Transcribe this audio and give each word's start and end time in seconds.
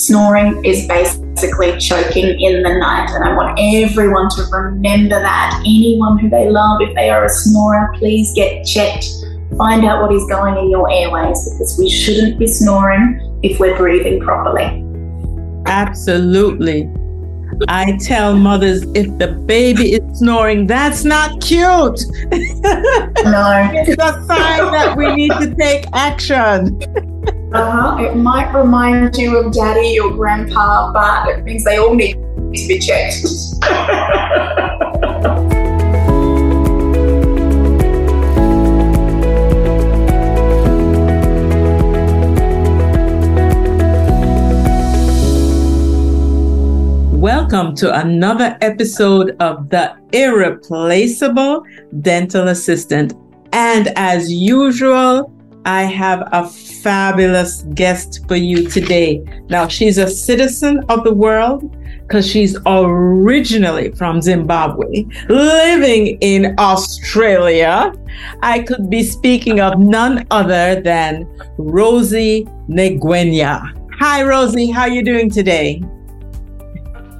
Snoring 0.00 0.64
is 0.64 0.88
basically 0.88 1.76
choking 1.76 2.40
in 2.40 2.62
the 2.62 2.78
night, 2.78 3.10
and 3.10 3.22
I 3.22 3.36
want 3.36 3.58
everyone 3.60 4.30
to 4.30 4.44
remember 4.50 5.20
that. 5.20 5.60
Anyone 5.60 6.16
who 6.16 6.30
they 6.30 6.48
love, 6.48 6.80
if 6.80 6.94
they 6.94 7.10
are 7.10 7.26
a 7.26 7.28
snorer, 7.28 7.92
please 7.98 8.32
get 8.34 8.64
checked. 8.64 9.04
Find 9.58 9.84
out 9.84 10.00
what 10.00 10.14
is 10.14 10.24
going 10.24 10.56
in 10.56 10.70
your 10.70 10.90
airways 10.90 11.46
because 11.50 11.76
we 11.78 11.90
shouldn't 11.90 12.38
be 12.38 12.46
snoring 12.46 13.20
if 13.42 13.60
we're 13.60 13.76
breathing 13.76 14.20
properly. 14.20 14.82
Absolutely. 15.66 16.90
I 17.68 17.98
tell 18.00 18.34
mothers 18.34 18.84
if 18.94 19.18
the 19.18 19.28
baby 19.28 19.96
is 19.96 20.18
snoring, 20.18 20.66
that's 20.66 21.04
not 21.04 21.42
cute. 21.42 21.60
no. 21.60 21.92
it's 23.74 24.02
a 24.02 24.24
sign 24.24 24.72
that 24.72 24.94
we 24.96 25.14
need 25.14 25.32
to 25.32 25.54
take 25.56 25.84
action. 25.92 26.80
Uh-huh. 27.52 27.96
It 27.98 28.14
might 28.14 28.52
remind 28.52 29.16
you 29.16 29.36
of 29.36 29.52
daddy 29.52 29.98
or 29.98 30.12
grandpa, 30.12 30.92
but 30.92 31.30
it 31.30 31.42
means 31.42 31.64
they 31.64 31.78
all 31.78 31.96
need 31.96 32.12
to 32.12 32.68
be 32.68 32.78
checked. 32.78 33.26
Welcome 47.20 47.74
to 47.78 48.00
another 48.00 48.56
episode 48.60 49.36
of 49.40 49.68
The 49.70 49.96
Irreplaceable 50.12 51.64
Dental 52.00 52.46
Assistant. 52.46 53.14
And 53.52 53.88
as 53.96 54.32
usual, 54.32 55.32
I 55.64 55.82
have 55.82 56.26
a 56.32 56.48
fabulous 56.48 57.62
guest 57.74 58.26
for 58.26 58.36
you 58.36 58.68
today. 58.68 59.22
Now, 59.48 59.68
she's 59.68 59.98
a 59.98 60.08
citizen 60.08 60.82
of 60.88 61.04
the 61.04 61.12
world 61.12 61.76
because 62.02 62.26
she's 62.26 62.56
originally 62.66 63.92
from 63.92 64.22
Zimbabwe, 64.22 65.04
living 65.28 66.18
in 66.20 66.54
Australia. 66.58 67.92
I 68.42 68.60
could 68.60 68.88
be 68.88 69.02
speaking 69.02 69.60
of 69.60 69.78
none 69.78 70.26
other 70.30 70.80
than 70.80 71.24
Rosi 71.58 72.48
Ngwenya. 72.68 73.62
Hi, 73.98 74.22
Rosi. 74.22 74.72
How 74.72 74.82
are 74.82 74.88
you 74.88 75.04
doing 75.04 75.30
today? 75.30 75.82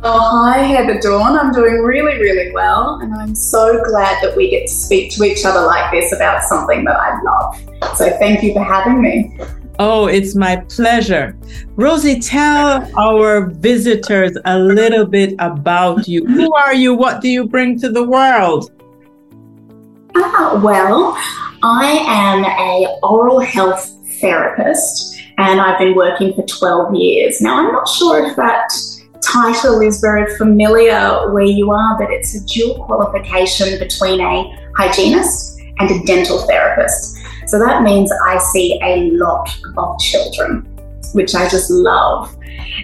Oh, 0.03 0.19
hi, 0.19 0.63
Heather 0.63 0.99
Dawn. 0.99 1.39
I'm 1.39 1.53
doing 1.53 1.83
really, 1.83 2.19
really 2.19 2.53
well. 2.53 3.01
And 3.03 3.13
I'm 3.13 3.35
so 3.35 3.85
glad 3.85 4.23
that 4.23 4.35
we 4.35 4.49
get 4.49 4.63
to 4.63 4.73
speak 4.73 5.13
to 5.17 5.25
each 5.25 5.45
other 5.45 5.61
like 5.61 5.93
this 5.93 6.11
about 6.15 6.43
something 6.45 6.85
that 6.87 6.97
I 6.97 7.21
love. 7.21 7.97
So 7.99 8.09
thank 8.19 8.43
you 8.43 8.55
for 8.55 8.65
having 8.65 9.03
me. 9.03 9.37
Oh, 9.79 10.07
it's 10.07 10.35
my 10.35 10.57
pleasure. 10.57 11.37
Rosi, 11.77 12.19
tell 12.19 12.91
our 12.99 13.47
visitors 13.47 14.39
a 14.47 14.59
little 14.59 15.05
bit 15.05 15.35
about 15.39 16.09
you. 16.09 16.25
Who 16.25 16.55
are 16.55 16.75
you? 16.75 16.95
What 16.95 17.21
do 17.21 17.29
you 17.29 17.47
bring 17.47 17.79
to 17.81 17.91
the 17.91 18.03
world? 18.03 18.71
Ah, 20.17 20.59
well, 20.65 21.15
I 21.63 22.05
am 22.09 22.45
a 22.47 22.99
oral 23.03 23.41
health 23.41 23.97
therapist 24.19 25.21
and 25.37 25.61
I've 25.61 25.79
been 25.79 25.95
working 25.95 26.33
for 26.33 26.47
12 26.47 26.95
years. 26.95 27.43
Now, 27.43 27.59
I'm 27.59 27.73
not 27.73 27.87
sure 27.87 28.27
if 28.27 28.37
that 28.37 28.73
title 29.31 29.81
is 29.81 30.01
very 30.01 30.35
familiar 30.37 31.33
where 31.33 31.45
you 31.45 31.71
are, 31.71 31.99
but 31.99 32.11
it's 32.11 32.35
a 32.35 32.45
dual 32.47 32.85
qualification 32.85 33.79
between 33.79 34.21
a 34.21 34.73
hygienist 34.77 35.61
and 35.79 35.91
a 35.91 36.03
dental 36.05 36.39
therapist. 36.47 37.17
So 37.47 37.59
that 37.59 37.83
means 37.83 38.11
I 38.27 38.39
see 38.39 38.79
a 38.83 39.11
lot 39.13 39.49
of 39.77 39.99
children, 40.01 40.63
which 41.13 41.35
I 41.35 41.49
just 41.49 41.71
love. 41.71 42.37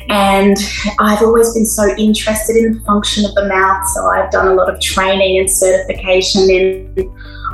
And 0.08 0.56
I've 1.00 1.22
always 1.22 1.52
been 1.54 1.66
so 1.66 1.94
interested 1.96 2.56
in 2.56 2.74
the 2.74 2.80
function 2.80 3.24
of 3.24 3.34
the 3.34 3.48
mouth, 3.48 3.86
so 3.88 4.06
I've 4.06 4.30
done 4.30 4.48
a 4.48 4.54
lot 4.54 4.72
of 4.72 4.80
training 4.80 5.38
and 5.38 5.50
certification 5.50 6.50
in 6.50 6.94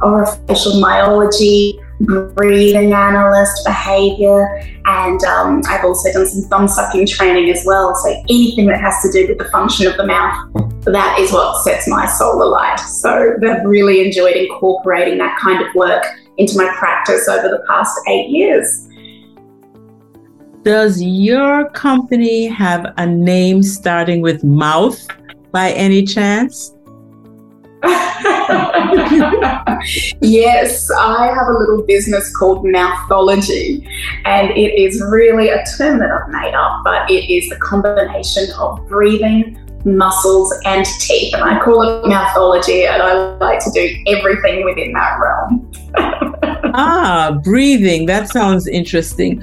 orofacial 0.02 0.80
myology, 0.80 1.78
breathing 2.04 2.92
analyst, 2.92 3.64
behavior, 3.64 4.62
and 4.84 5.22
um, 5.24 5.62
I've 5.66 5.84
also 5.84 6.12
done 6.12 6.26
some 6.26 6.48
thumb 6.48 6.68
sucking 6.68 7.06
training 7.06 7.50
as 7.50 7.64
well. 7.64 7.94
So 7.96 8.10
anything 8.28 8.66
that 8.66 8.80
has 8.80 9.00
to 9.02 9.12
do 9.12 9.28
with 9.28 9.38
the 9.38 9.46
function 9.46 9.86
of 9.86 9.96
the 9.96 10.06
mouth, 10.06 10.52
that 10.84 11.18
is 11.18 11.32
what 11.32 11.62
sets 11.64 11.86
my 11.88 12.06
soul 12.06 12.42
alight. 12.42 12.80
So 12.80 13.36
I've 13.42 13.64
really 13.64 14.04
enjoyed 14.04 14.36
incorporating 14.36 15.18
that 15.18 15.38
kind 15.38 15.64
of 15.64 15.74
work 15.74 16.04
into 16.38 16.56
my 16.56 16.72
practice 16.78 17.28
over 17.28 17.48
the 17.48 17.62
past 17.68 17.96
eight 18.08 18.30
years. 18.30 18.88
Does 20.62 21.02
your 21.02 21.68
company 21.70 22.46
have 22.46 22.94
a 22.96 23.06
name 23.06 23.62
starting 23.62 24.20
with 24.20 24.44
mouth 24.44 25.06
by 25.50 25.72
any 25.72 26.04
chance? 26.04 26.72
Yes, 30.20 30.90
I 30.92 31.26
have 31.34 31.48
a 31.48 31.58
little 31.58 31.82
business 31.82 32.34
called 32.36 32.64
Mouthology, 32.64 33.86
and 34.24 34.50
it 34.50 34.80
is 34.80 35.02
really 35.10 35.48
a 35.48 35.64
term 35.76 35.98
that 35.98 36.10
I've 36.10 36.28
made 36.28 36.54
up, 36.54 36.82
but 36.84 37.10
it 37.10 37.32
is 37.32 37.48
the 37.48 37.56
combination 37.56 38.46
of 38.58 38.86
breathing, 38.88 39.58
muscles, 39.84 40.54
and 40.64 40.86
teeth. 41.00 41.34
And 41.34 41.42
I 41.42 41.58
call 41.62 41.82
it 41.82 42.06
Mouthology, 42.06 42.86
and 42.86 43.02
I 43.02 43.36
like 43.38 43.58
to 43.64 43.70
do 43.72 43.92
everything 44.06 44.64
within 44.64 44.92
that 44.92 45.18
realm. 45.18 45.72
ah, 46.74 47.40
breathing. 47.42 48.06
That 48.06 48.28
sounds 48.28 48.68
interesting. 48.68 49.42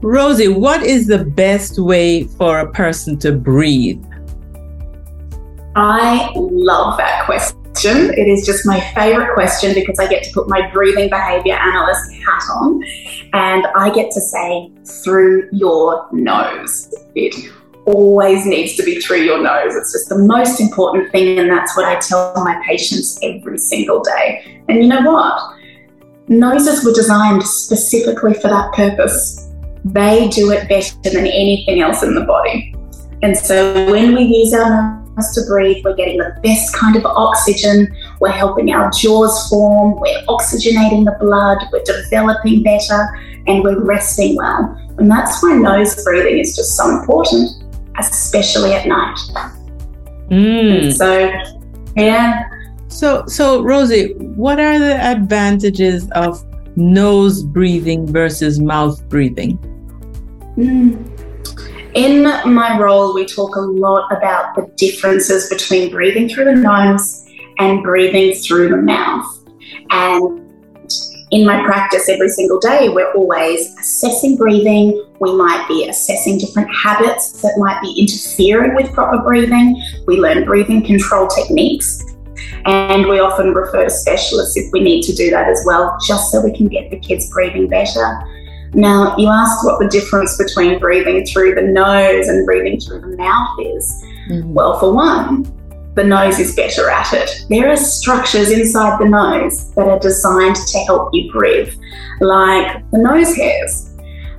Rosi, 0.00 0.48
what 0.48 0.82
is 0.82 1.06
the 1.06 1.24
best 1.24 1.78
way 1.78 2.24
for 2.24 2.60
a 2.60 2.70
person 2.72 3.18
to 3.18 3.32
breathe? 3.32 4.04
I 5.74 6.30
love 6.36 6.98
that 6.98 7.24
question 7.24 7.61
question. 7.72 8.12
It 8.16 8.28
is 8.28 8.44
just 8.46 8.66
my 8.66 8.80
favorite 8.94 9.34
question 9.34 9.74
because 9.74 9.98
I 9.98 10.06
get 10.06 10.22
to 10.24 10.32
put 10.32 10.48
my 10.48 10.70
breathing 10.70 11.08
behavior 11.08 11.54
analyst 11.54 12.12
hat 12.14 12.42
on 12.54 12.82
and 13.32 13.66
I 13.76 13.92
get 13.94 14.10
to 14.12 14.20
say 14.20 14.70
through 15.02 15.48
your 15.52 16.08
nose. 16.12 16.92
It 17.14 17.34
always 17.86 18.46
needs 18.46 18.76
to 18.76 18.82
be 18.82 19.00
through 19.00 19.22
your 19.22 19.42
nose. 19.42 19.74
It's 19.74 19.92
just 19.92 20.08
the 20.08 20.18
most 20.18 20.60
important 20.60 21.10
thing, 21.10 21.38
and 21.38 21.50
that's 21.50 21.76
what 21.76 21.84
I 21.84 21.98
tell 21.98 22.32
my 22.36 22.62
patients 22.64 23.18
every 23.22 23.58
single 23.58 24.02
day. 24.02 24.62
And 24.68 24.82
you 24.82 24.88
know 24.88 25.10
what? 25.10 25.58
Noses 26.28 26.84
were 26.84 26.92
designed 26.92 27.42
specifically 27.42 28.34
for 28.34 28.48
that 28.48 28.72
purpose. 28.72 29.50
They 29.84 30.28
do 30.28 30.52
it 30.52 30.68
better 30.68 30.94
than 31.02 31.26
anything 31.26 31.80
else 31.80 32.04
in 32.04 32.14
the 32.14 32.20
body. 32.20 32.72
And 33.22 33.36
so 33.36 33.90
when 33.90 34.14
we 34.14 34.22
use 34.22 34.54
our 34.54 35.01
us 35.18 35.34
to 35.34 35.42
breathe, 35.46 35.84
we're 35.84 35.94
getting 35.94 36.18
the 36.18 36.36
best 36.42 36.74
kind 36.74 36.96
of 36.96 37.04
oxygen, 37.04 37.94
we're 38.20 38.30
helping 38.30 38.72
our 38.72 38.90
jaws 38.90 39.48
form, 39.48 40.00
we're 40.00 40.22
oxygenating 40.28 41.04
the 41.04 41.16
blood, 41.20 41.58
we're 41.72 41.82
developing 41.84 42.62
better, 42.62 43.08
and 43.46 43.62
we're 43.62 43.82
resting 43.84 44.36
well. 44.36 44.76
And 44.98 45.10
that's 45.10 45.42
why 45.42 45.54
nose 45.54 46.02
breathing 46.04 46.38
is 46.38 46.56
just 46.56 46.76
so 46.76 46.90
important, 46.90 47.50
especially 47.98 48.72
at 48.72 48.86
night. 48.86 49.18
Mm. 50.30 50.92
So, 50.92 51.30
yeah. 51.96 52.44
So, 52.88 53.24
so 53.26 53.62
Rosi, 53.62 54.14
what 54.36 54.60
are 54.60 54.78
the 54.78 54.96
advantages 54.96 56.10
of 56.12 56.44
nose 56.76 57.42
breathing 57.42 58.06
versus 58.06 58.60
mouth 58.60 59.06
breathing? 59.08 59.58
Mm. 60.56 61.11
In 61.94 62.22
my 62.22 62.78
role, 62.78 63.12
we 63.14 63.26
talk 63.26 63.54
a 63.56 63.60
lot 63.60 64.10
about 64.10 64.54
the 64.54 64.66
differences 64.76 65.50
between 65.50 65.90
breathing 65.90 66.26
through 66.26 66.46
the 66.46 66.54
nose 66.54 67.26
and 67.58 67.82
breathing 67.82 68.34
through 68.34 68.70
the 68.70 68.78
mouth. 68.78 69.26
And 69.90 70.40
in 71.32 71.44
my 71.44 71.62
practice 71.62 72.08
every 72.08 72.30
single 72.30 72.58
day, 72.60 72.88
we're 72.88 73.12
always 73.12 73.78
assessing 73.78 74.38
breathing. 74.38 75.06
We 75.20 75.36
might 75.36 75.66
be 75.68 75.86
assessing 75.86 76.38
different 76.38 76.74
habits 76.74 77.42
that 77.42 77.56
might 77.58 77.82
be 77.82 77.94
interfering 78.00 78.74
with 78.74 78.90
proper 78.94 79.22
breathing. 79.22 79.82
We 80.06 80.16
learn 80.16 80.46
breathing 80.46 80.86
control 80.86 81.26
techniques. 81.26 82.02
And 82.64 83.06
we 83.06 83.20
often 83.20 83.52
refer 83.52 83.84
to 83.84 83.90
specialists 83.90 84.56
if 84.56 84.72
we 84.72 84.80
need 84.80 85.02
to 85.02 85.14
do 85.14 85.28
that 85.30 85.46
as 85.46 85.62
well, 85.66 85.98
just 86.06 86.32
so 86.32 86.40
we 86.40 86.56
can 86.56 86.68
get 86.68 86.90
the 86.90 86.98
kids 86.98 87.30
breathing 87.30 87.68
better. 87.68 88.18
Now, 88.74 89.14
you 89.18 89.28
asked 89.28 89.64
what 89.64 89.78
the 89.78 89.88
difference 89.88 90.38
between 90.38 90.78
breathing 90.78 91.26
through 91.26 91.54
the 91.54 91.62
nose 91.62 92.28
and 92.28 92.46
breathing 92.46 92.80
through 92.80 93.02
the 93.02 93.16
mouth 93.16 93.58
is. 93.60 94.02
Mm-hmm. 94.28 94.54
Well, 94.54 94.78
for 94.78 94.92
one, 94.92 95.44
the 95.94 96.04
nose 96.04 96.38
is 96.38 96.56
better 96.56 96.88
at 96.88 97.12
it. 97.12 97.44
There 97.50 97.68
are 97.68 97.76
structures 97.76 98.50
inside 98.50 98.98
the 98.98 99.08
nose 99.08 99.74
that 99.74 99.88
are 99.88 99.98
designed 99.98 100.56
to 100.56 100.78
help 100.86 101.10
you 101.12 101.30
breathe, 101.30 101.74
like 102.20 102.90
the 102.92 102.98
nose 102.98 103.36
hairs. 103.36 103.90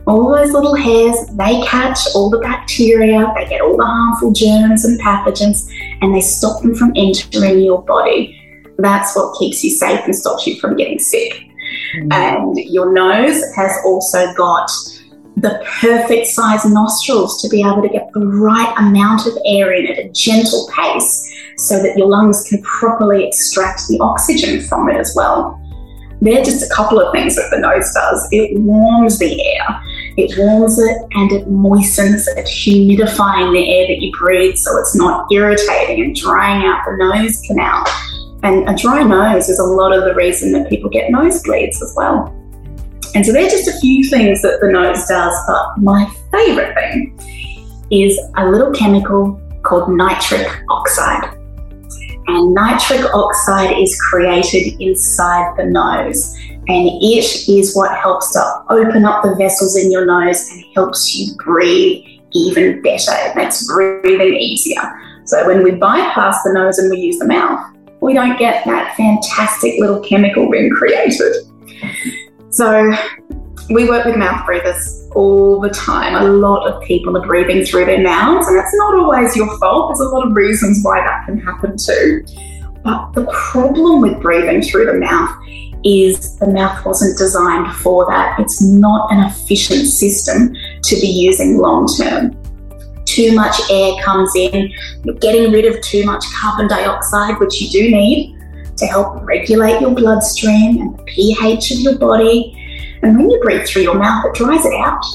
All 0.07 0.35
those 0.35 0.51
little 0.51 0.75
hairs, 0.75 1.15
they 1.33 1.61
catch 1.61 1.99
all 2.15 2.29
the 2.29 2.39
bacteria, 2.39 3.31
they 3.35 3.47
get 3.47 3.61
all 3.61 3.77
the 3.77 3.85
harmful 3.85 4.33
germs 4.33 4.83
and 4.83 4.99
pathogens, 4.99 5.71
and 6.01 6.13
they 6.13 6.21
stop 6.21 6.61
them 6.61 6.75
from 6.75 6.91
entering 6.95 7.61
your 7.61 7.83
body. 7.83 8.39
That's 8.79 9.15
what 9.15 9.37
keeps 9.37 9.63
you 9.63 9.69
safe 9.69 10.01
and 10.05 10.15
stops 10.15 10.47
you 10.47 10.59
from 10.59 10.75
getting 10.75 10.99
sick. 10.99 11.47
And 12.11 12.57
your 12.57 12.93
nose 12.93 13.41
has 13.55 13.71
also 13.85 14.33
got 14.33 14.69
the 15.37 15.61
perfect 15.81 16.27
size 16.27 16.63
nostrils 16.65 17.41
to 17.41 17.49
be 17.49 17.61
able 17.61 17.81
to 17.81 17.89
get 17.89 18.09
the 18.13 18.25
right 18.25 18.73
amount 18.77 19.25
of 19.25 19.33
air 19.45 19.73
in 19.73 19.87
at 19.87 19.97
a 19.97 20.09
gentle 20.09 20.69
pace 20.75 21.33
so 21.57 21.81
that 21.81 21.97
your 21.97 22.07
lungs 22.07 22.43
can 22.49 22.61
properly 22.61 23.27
extract 23.27 23.87
the 23.87 23.99
oxygen 23.99 24.61
from 24.61 24.89
it 24.89 24.97
as 24.97 25.13
well. 25.15 25.59
They're 26.21 26.43
just 26.43 26.63
a 26.63 26.73
couple 26.73 27.01
of 27.01 27.11
things 27.11 27.35
that 27.35 27.49
the 27.51 27.59
nose 27.59 27.93
does. 27.93 28.27
It 28.31 28.57
warms 28.57 29.19
the 29.19 29.43
air, 29.45 29.81
it 30.15 30.37
warms 30.37 30.79
it 30.79 30.97
and 31.11 31.31
it 31.33 31.49
moistens 31.49 32.27
it, 32.27 32.45
humidifying 32.45 33.53
the 33.53 33.69
air 33.69 33.87
that 33.87 34.01
you 34.01 34.11
breathe 34.17 34.55
so 34.55 34.79
it's 34.79 34.95
not 34.95 35.29
irritating 35.31 36.01
and 36.01 36.15
drying 36.15 36.65
out 36.65 36.85
the 36.85 36.95
nose 36.95 37.41
canal. 37.45 37.83
And 38.43 38.69
a 38.69 38.75
dry 38.75 39.03
nose 39.03 39.47
is 39.47 39.59
a 39.59 39.63
lot 39.63 39.95
of 39.95 40.03
the 40.03 40.13
reason 40.13 40.51
that 40.51 40.69
people 40.69 40.89
get 40.89 41.11
nosebleeds 41.11 41.81
as 41.81 41.93
well. 41.95 42.27
And 43.15 43.25
so 43.25 43.31
they're 43.31 43.49
just 43.49 43.67
a 43.67 43.79
few 43.79 44.03
things 44.03 44.41
that 44.41 44.59
the 44.59 44.71
nose 44.71 45.05
does, 45.07 45.33
but 45.47 45.77
my 45.77 46.11
favourite 46.31 46.73
thing 46.75 47.17
is 47.91 48.19
a 48.37 48.49
little 48.49 48.71
chemical 48.71 49.39
called 49.61 49.89
nitric 49.89 50.47
oxide. 50.69 51.37
And 52.27 52.53
nitric 52.53 53.05
oxide 53.13 53.77
is 53.77 53.99
created 54.09 54.81
inside 54.81 55.55
the 55.57 55.65
nose, 55.65 56.35
and 56.49 56.87
it 56.87 57.47
is 57.47 57.75
what 57.75 57.95
helps 57.97 58.33
to 58.33 58.63
open 58.69 59.05
up 59.05 59.23
the 59.23 59.35
vessels 59.35 59.77
in 59.77 59.91
your 59.91 60.05
nose 60.05 60.49
and 60.49 60.63
helps 60.73 61.15
you 61.15 61.35
breathe 61.37 62.05
even 62.33 62.81
better. 62.81 63.11
It 63.11 63.35
makes 63.35 63.67
breathing 63.67 64.33
easier. 64.35 64.81
So 65.25 65.45
when 65.45 65.63
we 65.63 65.71
bypass 65.71 66.41
the 66.43 66.53
nose 66.53 66.79
and 66.79 66.89
we 66.89 66.97
use 66.97 67.19
the 67.19 67.27
mouth, 67.27 67.72
we 68.03 68.13
don't 68.13 68.37
get 68.37 68.65
that 68.65 68.95
fantastic 68.95 69.79
little 69.79 70.01
chemical 70.01 70.49
ring 70.49 70.69
created. 70.69 71.33
So 72.49 72.93
we 73.69 73.87
work 73.87 74.05
with 74.05 74.17
mouth 74.17 74.45
breathers 74.45 75.09
all 75.15 75.61
the 75.61 75.69
time. 75.69 76.15
A 76.15 76.27
lot 76.27 76.67
of 76.67 76.83
people 76.83 77.15
are 77.17 77.25
breathing 77.25 77.63
through 77.63 77.85
their 77.85 78.03
mouths, 78.03 78.47
and 78.47 78.57
it's 78.57 78.75
not 78.75 78.95
always 78.95 79.35
your 79.35 79.57
fault. 79.57 79.89
There's 79.89 80.01
a 80.01 80.13
lot 80.13 80.27
of 80.27 80.35
reasons 80.35 80.83
why 80.83 80.99
that 80.99 81.25
can 81.25 81.39
happen 81.39 81.77
too. 81.77 82.25
But 82.83 83.13
the 83.13 83.25
problem 83.31 84.01
with 84.01 84.21
breathing 84.21 84.61
through 84.61 84.87
the 84.87 84.99
mouth 84.99 85.31
is 85.85 86.37
the 86.37 86.47
mouth 86.47 86.85
wasn't 86.85 87.17
designed 87.17 87.73
for 87.75 88.05
that. 88.07 88.39
It's 88.39 88.61
not 88.61 89.11
an 89.11 89.19
efficient 89.25 89.87
system 89.87 90.53
to 90.83 90.95
be 90.99 91.07
using 91.07 91.57
long 91.57 91.87
term. 91.87 92.42
Too 93.13 93.35
much 93.35 93.55
air 93.69 94.01
comes 94.01 94.35
in, 94.35 94.73
you're 95.03 95.13
getting 95.15 95.51
rid 95.51 95.65
of 95.65 95.79
too 95.81 96.03
much 96.03 96.25
carbon 96.33 96.67
dioxide, 96.67 97.39
which 97.39 97.61
you 97.61 97.69
do 97.69 97.91
need 97.91 98.39
to 98.77 98.87
help 98.87 99.23
regulate 99.23 99.81
your 99.81 99.91
bloodstream 99.91 100.81
and 100.81 100.97
the 100.97 101.03
pH 101.03 101.69
of 101.71 101.79
your 101.81 101.99
body. 101.99 102.57
And 103.03 103.15
when 103.15 103.29
you 103.29 103.39
breathe 103.39 103.67
through 103.67 103.83
your 103.83 103.93
mouth, 103.93 104.25
it 104.25 104.33
dries 104.33 104.65
it 104.65 104.73
out. 104.73 105.05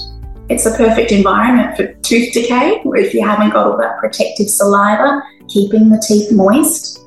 It's 0.48 0.64
a 0.64 0.76
perfect 0.76 1.10
environment 1.10 1.76
for 1.76 1.92
tooth 2.02 2.32
decay, 2.32 2.80
if 2.84 3.12
you 3.12 3.26
haven't 3.26 3.50
got 3.50 3.66
all 3.66 3.76
that 3.78 3.98
protective 3.98 4.48
saliva, 4.48 5.20
keeping 5.48 5.88
the 5.88 6.00
teeth 6.06 6.30
moist. 6.30 7.00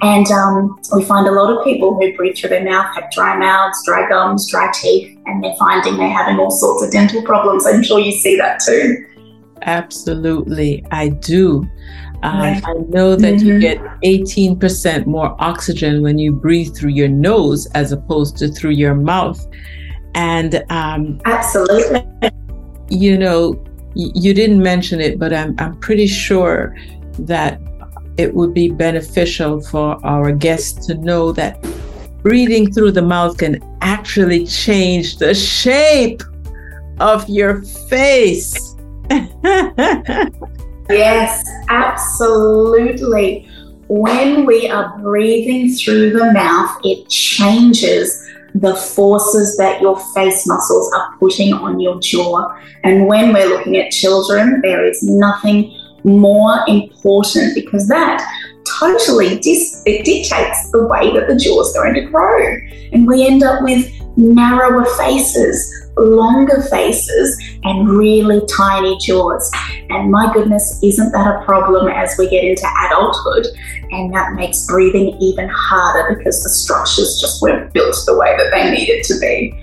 And 0.00 0.26
um, 0.28 0.80
we 0.94 1.04
find 1.04 1.26
a 1.26 1.32
lot 1.32 1.54
of 1.54 1.62
people 1.64 2.00
who 2.00 2.16
breathe 2.16 2.38
through 2.38 2.48
their 2.48 2.64
mouth 2.64 2.94
have 2.94 3.10
dry 3.10 3.36
mouths, 3.36 3.78
dry 3.84 4.08
gums, 4.08 4.50
dry 4.50 4.72
teeth, 4.72 5.18
and 5.26 5.44
they're 5.44 5.54
finding 5.58 5.98
they're 5.98 6.08
having 6.08 6.38
all 6.38 6.50
sorts 6.50 6.82
of 6.82 6.90
dental 6.90 7.22
problems. 7.22 7.66
I'm 7.66 7.82
sure 7.82 8.00
you 8.00 8.12
see 8.12 8.36
that 8.38 8.60
too. 8.60 9.06
Absolutely, 9.62 10.84
I 10.90 11.08
do. 11.08 11.68
Uh, 12.22 12.58
I 12.64 12.72
know 12.88 13.16
that 13.16 13.34
mm-hmm. 13.34 13.46
you 13.46 13.58
get 13.60 13.78
18% 14.02 15.04
more 15.04 15.36
oxygen 15.38 16.02
when 16.02 16.18
you 16.18 16.32
breathe 16.32 16.74
through 16.74 16.92
your 16.92 17.08
nose 17.08 17.66
as 17.74 17.92
opposed 17.92 18.38
to 18.38 18.48
through 18.48 18.70
your 18.70 18.94
mouth. 18.94 19.46
And 20.14 20.64
um, 20.70 21.20
absolutely, 21.26 22.02
you 22.88 23.18
know, 23.18 23.62
y- 23.94 24.12
you 24.14 24.32
didn't 24.32 24.62
mention 24.62 25.00
it, 25.00 25.18
but 25.18 25.34
I'm, 25.34 25.54
I'm 25.58 25.78
pretty 25.80 26.06
sure 26.06 26.74
that 27.18 27.60
it 28.16 28.34
would 28.34 28.54
be 28.54 28.70
beneficial 28.70 29.60
for 29.60 30.04
our 30.06 30.32
guests 30.32 30.86
to 30.86 30.94
know 30.94 31.32
that 31.32 31.62
breathing 32.22 32.72
through 32.72 32.92
the 32.92 33.02
mouth 33.02 33.36
can 33.36 33.60
actually 33.82 34.46
change 34.46 35.18
the 35.18 35.34
shape 35.34 36.22
of 37.00 37.28
your 37.28 37.62
face. 37.62 38.73
Yes, 40.88 41.44
absolutely. 41.68 43.48
When 43.88 44.46
we 44.46 44.68
are 44.68 44.98
breathing 44.98 45.74
through 45.74 46.10
the 46.10 46.32
mouth, 46.32 46.78
it 46.84 47.08
changes 47.08 48.20
the 48.54 48.74
forces 48.74 49.56
that 49.56 49.80
your 49.80 49.98
face 50.14 50.46
muscles 50.46 50.92
are 50.94 51.16
putting 51.18 51.52
on 51.52 51.80
your 51.80 52.00
jaw. 52.00 52.56
And 52.84 53.06
when 53.06 53.32
we're 53.32 53.48
looking 53.48 53.76
at 53.76 53.90
children, 53.90 54.60
there 54.62 54.84
is 54.84 55.02
nothing 55.02 55.76
more 56.04 56.60
important 56.68 57.54
because 57.54 57.88
that 57.88 58.22
totally 58.78 59.38
dis- 59.38 59.82
it 59.86 60.04
dictates 60.04 60.70
the 60.70 60.86
way 60.86 61.12
that 61.12 61.26
the 61.28 61.36
jaw 61.36 61.60
is 61.60 61.72
going 61.72 61.94
to 61.94 62.02
grow. 62.02 62.56
And 62.92 63.06
we 63.06 63.26
end 63.26 63.42
up 63.42 63.62
with 63.62 63.90
narrower 64.16 64.84
faces, 64.96 65.83
longer 65.96 66.62
faces 66.62 67.40
and 67.62 67.88
really 67.88 68.40
tiny 68.46 68.96
jaws. 68.98 69.50
And 69.90 70.10
my 70.10 70.32
goodness, 70.32 70.80
isn't 70.82 71.12
that 71.12 71.26
a 71.26 71.44
problem 71.44 71.88
as 71.88 72.14
we 72.18 72.28
get 72.28 72.44
into 72.44 72.66
adulthood? 72.86 73.46
And 73.90 74.12
that 74.14 74.32
makes 74.34 74.66
breathing 74.66 75.16
even 75.20 75.48
harder 75.48 76.16
because 76.16 76.42
the 76.42 76.50
structures 76.50 77.18
just 77.20 77.40
weren't 77.40 77.72
built 77.72 77.96
the 78.06 78.18
way 78.18 78.36
that 78.36 78.50
they 78.50 78.70
needed 78.70 79.04
to 79.04 79.18
be. 79.20 79.60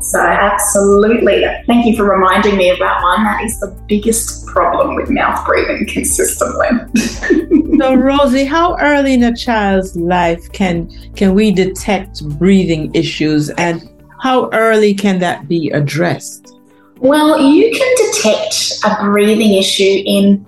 So, 0.00 0.18
absolutely. 0.18 1.44
Thank 1.66 1.84
you 1.84 1.94
for 1.94 2.04
reminding 2.04 2.56
me 2.56 2.70
of 2.70 2.78
that 2.78 3.02
one. 3.02 3.22
That 3.22 3.44
is 3.44 3.60
the 3.60 3.78
biggest 3.86 4.46
problem 4.46 4.94
with 4.94 5.10
mouth 5.10 5.44
breathing 5.46 5.86
consistently. 5.86 6.68
so, 6.96 7.94
Rosi, 7.94 8.46
how 8.46 8.78
early 8.80 9.14
in 9.14 9.22
a 9.24 9.36
child's 9.36 9.94
life 9.96 10.50
can 10.52 10.90
can 11.14 11.34
we 11.34 11.52
detect 11.52 12.26
breathing 12.38 12.90
issues 12.94 13.50
and 13.50 13.89
how 14.20 14.50
early 14.52 14.94
can 14.94 15.18
that 15.20 15.48
be 15.48 15.70
addressed? 15.70 16.54
Well, 16.98 17.40
you 17.40 17.70
can 17.72 18.12
detect 18.12 18.72
a 18.84 19.04
breathing 19.04 19.54
issue 19.54 20.02
in 20.04 20.46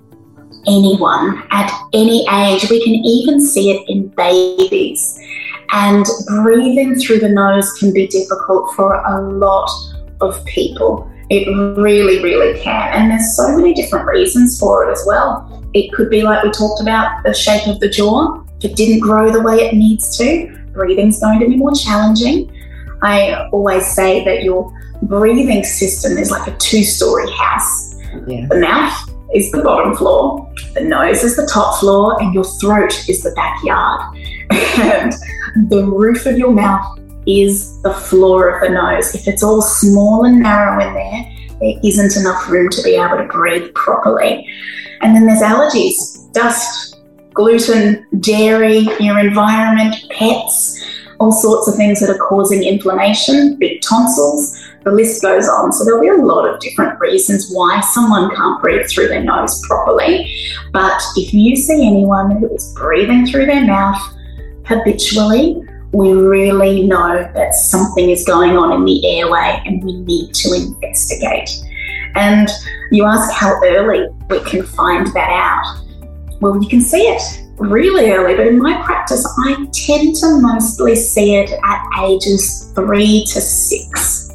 anyone 0.67 1.43
at 1.51 1.71
any 1.93 2.27
age. 2.31 2.69
We 2.69 2.83
can 2.83 2.93
even 2.93 3.41
see 3.41 3.71
it 3.71 3.89
in 3.89 4.09
babies. 4.09 5.19
And 5.71 6.05
breathing 6.27 6.95
through 6.95 7.19
the 7.19 7.29
nose 7.29 7.71
can 7.79 7.91
be 7.91 8.05
difficult 8.07 8.75
for 8.75 8.93
a 8.93 9.21
lot 9.21 9.69
of 10.21 10.45
people. 10.45 11.09
It 11.31 11.47
really, 11.77 12.21
really 12.21 12.59
can. 12.61 12.93
And 12.93 13.09
there's 13.09 13.35
so 13.35 13.57
many 13.57 13.73
different 13.73 14.05
reasons 14.05 14.59
for 14.59 14.87
it 14.87 14.91
as 14.91 15.03
well. 15.07 15.63
It 15.73 15.91
could 15.93 16.11
be 16.11 16.21
like 16.21 16.43
we 16.43 16.51
talked 16.51 16.81
about 16.81 17.23
the 17.23 17.33
shape 17.33 17.65
of 17.65 17.79
the 17.79 17.89
jaw. 17.89 18.43
If 18.59 18.71
it 18.71 18.75
didn't 18.75 18.99
grow 18.99 19.31
the 19.31 19.41
way 19.41 19.55
it 19.55 19.73
needs 19.73 20.15
to, 20.19 20.55
breathing's 20.73 21.19
going 21.19 21.39
to 21.39 21.47
be 21.47 21.55
more 21.55 21.73
challenging. 21.73 22.52
I 23.03 23.49
always 23.51 23.85
say 23.85 24.23
that 24.23 24.43
your 24.43 24.73
breathing 25.03 25.63
system 25.65 26.17
is 26.17 26.31
like 26.31 26.47
a 26.47 26.57
two 26.57 26.83
story 26.83 27.29
house. 27.31 27.95
Yeah. 28.25 28.47
The 28.47 28.59
mouth 28.59 28.93
is 29.33 29.51
the 29.51 29.61
bottom 29.61 29.95
floor, 29.95 30.49
the 30.73 30.81
nose 30.81 31.23
is 31.23 31.35
the 31.35 31.45
top 31.51 31.79
floor, 31.79 32.21
and 32.21 32.33
your 32.33 32.45
throat 32.45 33.09
is 33.09 33.21
the 33.21 33.31
backyard. 33.31 34.17
and 34.79 35.69
the 35.69 35.85
roof 35.85 36.25
of 36.25 36.37
your 36.37 36.51
mouth 36.51 36.99
is 37.27 37.81
the 37.81 37.93
floor 37.93 38.49
of 38.49 38.61
the 38.61 38.69
nose. 38.69 39.13
If 39.13 39.27
it's 39.27 39.43
all 39.43 39.61
small 39.61 40.23
and 40.25 40.41
narrow 40.41 40.85
in 40.85 40.93
there, 40.93 41.57
there 41.59 41.79
isn't 41.83 42.15
enough 42.17 42.49
room 42.49 42.69
to 42.69 42.81
be 42.83 42.95
able 42.95 43.17
to 43.17 43.25
breathe 43.25 43.73
properly. 43.73 44.47
And 45.01 45.15
then 45.15 45.25
there's 45.25 45.41
allergies, 45.41 46.31
dust, 46.31 47.01
gluten, 47.33 48.05
dairy, 48.21 48.87
your 48.99 49.19
environment, 49.19 49.95
pets 50.09 50.79
all 51.23 51.31
sorts 51.31 51.69
of 51.69 51.75
things 51.75 52.01
that 52.01 52.09
are 52.09 52.17
causing 52.17 52.63
inflammation, 52.63 53.55
big 53.55 53.81
tonsils, 53.81 54.59
the 54.83 54.91
list 54.91 55.21
goes 55.21 55.47
on. 55.47 55.71
So 55.71 55.85
there'll 55.85 56.01
be 56.01 56.09
a 56.09 56.15
lot 56.15 56.45
of 56.45 56.59
different 56.59 56.99
reasons 56.99 57.49
why 57.49 57.79
someone 57.79 58.35
can't 58.35 58.61
breathe 58.61 58.85
through 58.89 59.07
their 59.07 59.23
nose 59.23 59.61
properly. 59.65 60.35
But 60.73 61.01
if 61.15 61.33
you 61.33 61.55
see 61.55 61.87
anyone 61.87 62.37
who 62.37 62.53
is 62.53 62.73
breathing 62.75 63.25
through 63.25 63.45
their 63.45 63.65
mouth 63.65 64.01
habitually, 64.65 65.63
we 65.93 66.11
really 66.11 66.85
know 66.85 67.31
that 67.33 67.53
something 67.53 68.09
is 68.09 68.25
going 68.25 68.57
on 68.57 68.73
in 68.73 68.83
the 68.83 69.17
airway 69.17 69.61
and 69.65 69.81
we 69.81 69.93
need 70.01 70.33
to 70.33 70.53
investigate. 70.53 71.49
And 72.15 72.49
you 72.91 73.05
ask 73.05 73.31
how 73.31 73.61
early 73.63 74.09
we 74.29 74.41
can 74.41 74.63
find 74.63 75.07
that 75.07 75.29
out. 75.29 76.41
Well, 76.41 76.61
you 76.61 76.67
can 76.67 76.81
see 76.81 77.03
it 77.03 77.42
really 77.57 78.11
early, 78.11 78.35
but 78.35 78.47
in 78.47 78.57
my 78.57 78.81
practice, 78.83 79.25
I 79.45 79.65
tend 79.73 80.15
to 80.17 80.39
mostly 80.39 80.95
see 80.95 81.35
it 81.35 81.51
at 81.63 81.85
ages 82.03 82.71
three 82.75 83.25
to 83.25 83.41
six. 83.41 84.31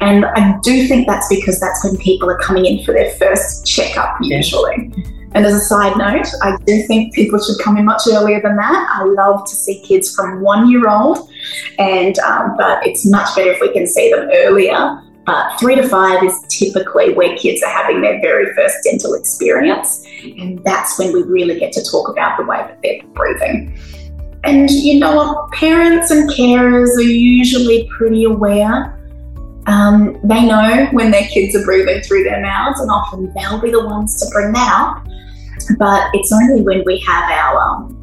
And 0.00 0.26
I 0.26 0.58
do 0.62 0.86
think 0.86 1.06
that's 1.06 1.28
because 1.28 1.58
that's 1.60 1.84
when 1.84 1.96
people 1.96 2.28
are 2.28 2.38
coming 2.38 2.66
in 2.66 2.84
for 2.84 2.92
their 2.92 3.10
first 3.12 3.66
checkup, 3.66 4.16
usually. 4.20 4.92
And 5.32 5.44
as 5.46 5.54
a 5.54 5.60
side 5.60 5.96
note, 5.96 6.26
I 6.42 6.56
do 6.64 6.82
think 6.82 7.14
people 7.14 7.40
should 7.40 7.58
come 7.62 7.76
in 7.76 7.84
much 7.84 8.02
earlier 8.08 8.40
than 8.40 8.56
that. 8.56 8.88
I 8.92 9.04
love 9.04 9.44
to 9.48 9.56
see 9.56 9.80
kids 9.80 10.14
from 10.14 10.40
one 10.40 10.70
year 10.70 10.88
old, 10.88 11.28
and 11.78 12.18
um, 12.20 12.56
but 12.56 12.86
it's 12.86 13.04
much 13.06 13.34
better 13.34 13.50
if 13.50 13.60
we 13.60 13.72
can 13.72 13.86
see 13.86 14.12
them 14.12 14.28
earlier 14.32 15.02
But 15.26 15.58
three 15.58 15.74
to 15.74 15.88
five 15.88 16.22
is 16.22 16.38
typically 16.48 17.14
where 17.14 17.36
kids 17.36 17.62
are 17.62 17.70
having 17.70 18.00
their 18.00 18.20
very 18.20 18.54
first 18.54 18.76
dental 18.84 19.14
experience. 19.14 20.06
And 20.24 20.62
that's 20.64 20.98
when 20.98 21.12
we 21.12 21.22
really 21.22 21.58
get 21.58 21.72
to 21.72 21.84
talk 21.84 22.08
about 22.08 22.38
the 22.38 22.44
way 22.44 22.58
that 22.58 22.80
they're 22.82 23.02
breathing. 23.12 23.78
And 24.44 24.70
you 24.70 24.98
know 24.98 25.16
what? 25.16 25.52
Parents 25.52 26.10
and 26.10 26.30
carers 26.30 26.96
are 26.96 27.02
usually 27.02 27.88
pretty 27.96 28.24
aware. 28.24 29.00
Um, 29.66 30.18
they 30.24 30.44
know 30.44 30.88
when 30.92 31.10
their 31.10 31.26
kids 31.28 31.56
are 31.56 31.64
breathing 31.64 32.02
through 32.02 32.24
their 32.24 32.42
mouths, 32.42 32.80
and 32.80 32.90
often 32.90 33.32
they'll 33.34 33.60
be 33.60 33.70
the 33.70 33.84
ones 33.84 34.20
to 34.20 34.30
bring 34.32 34.52
that 34.52 34.72
up. 34.72 35.06
But 35.78 36.10
it's 36.12 36.32
only 36.32 36.62
when 36.62 36.82
we 36.84 36.98
have 37.00 37.30
our, 37.30 37.58
um, 37.58 38.02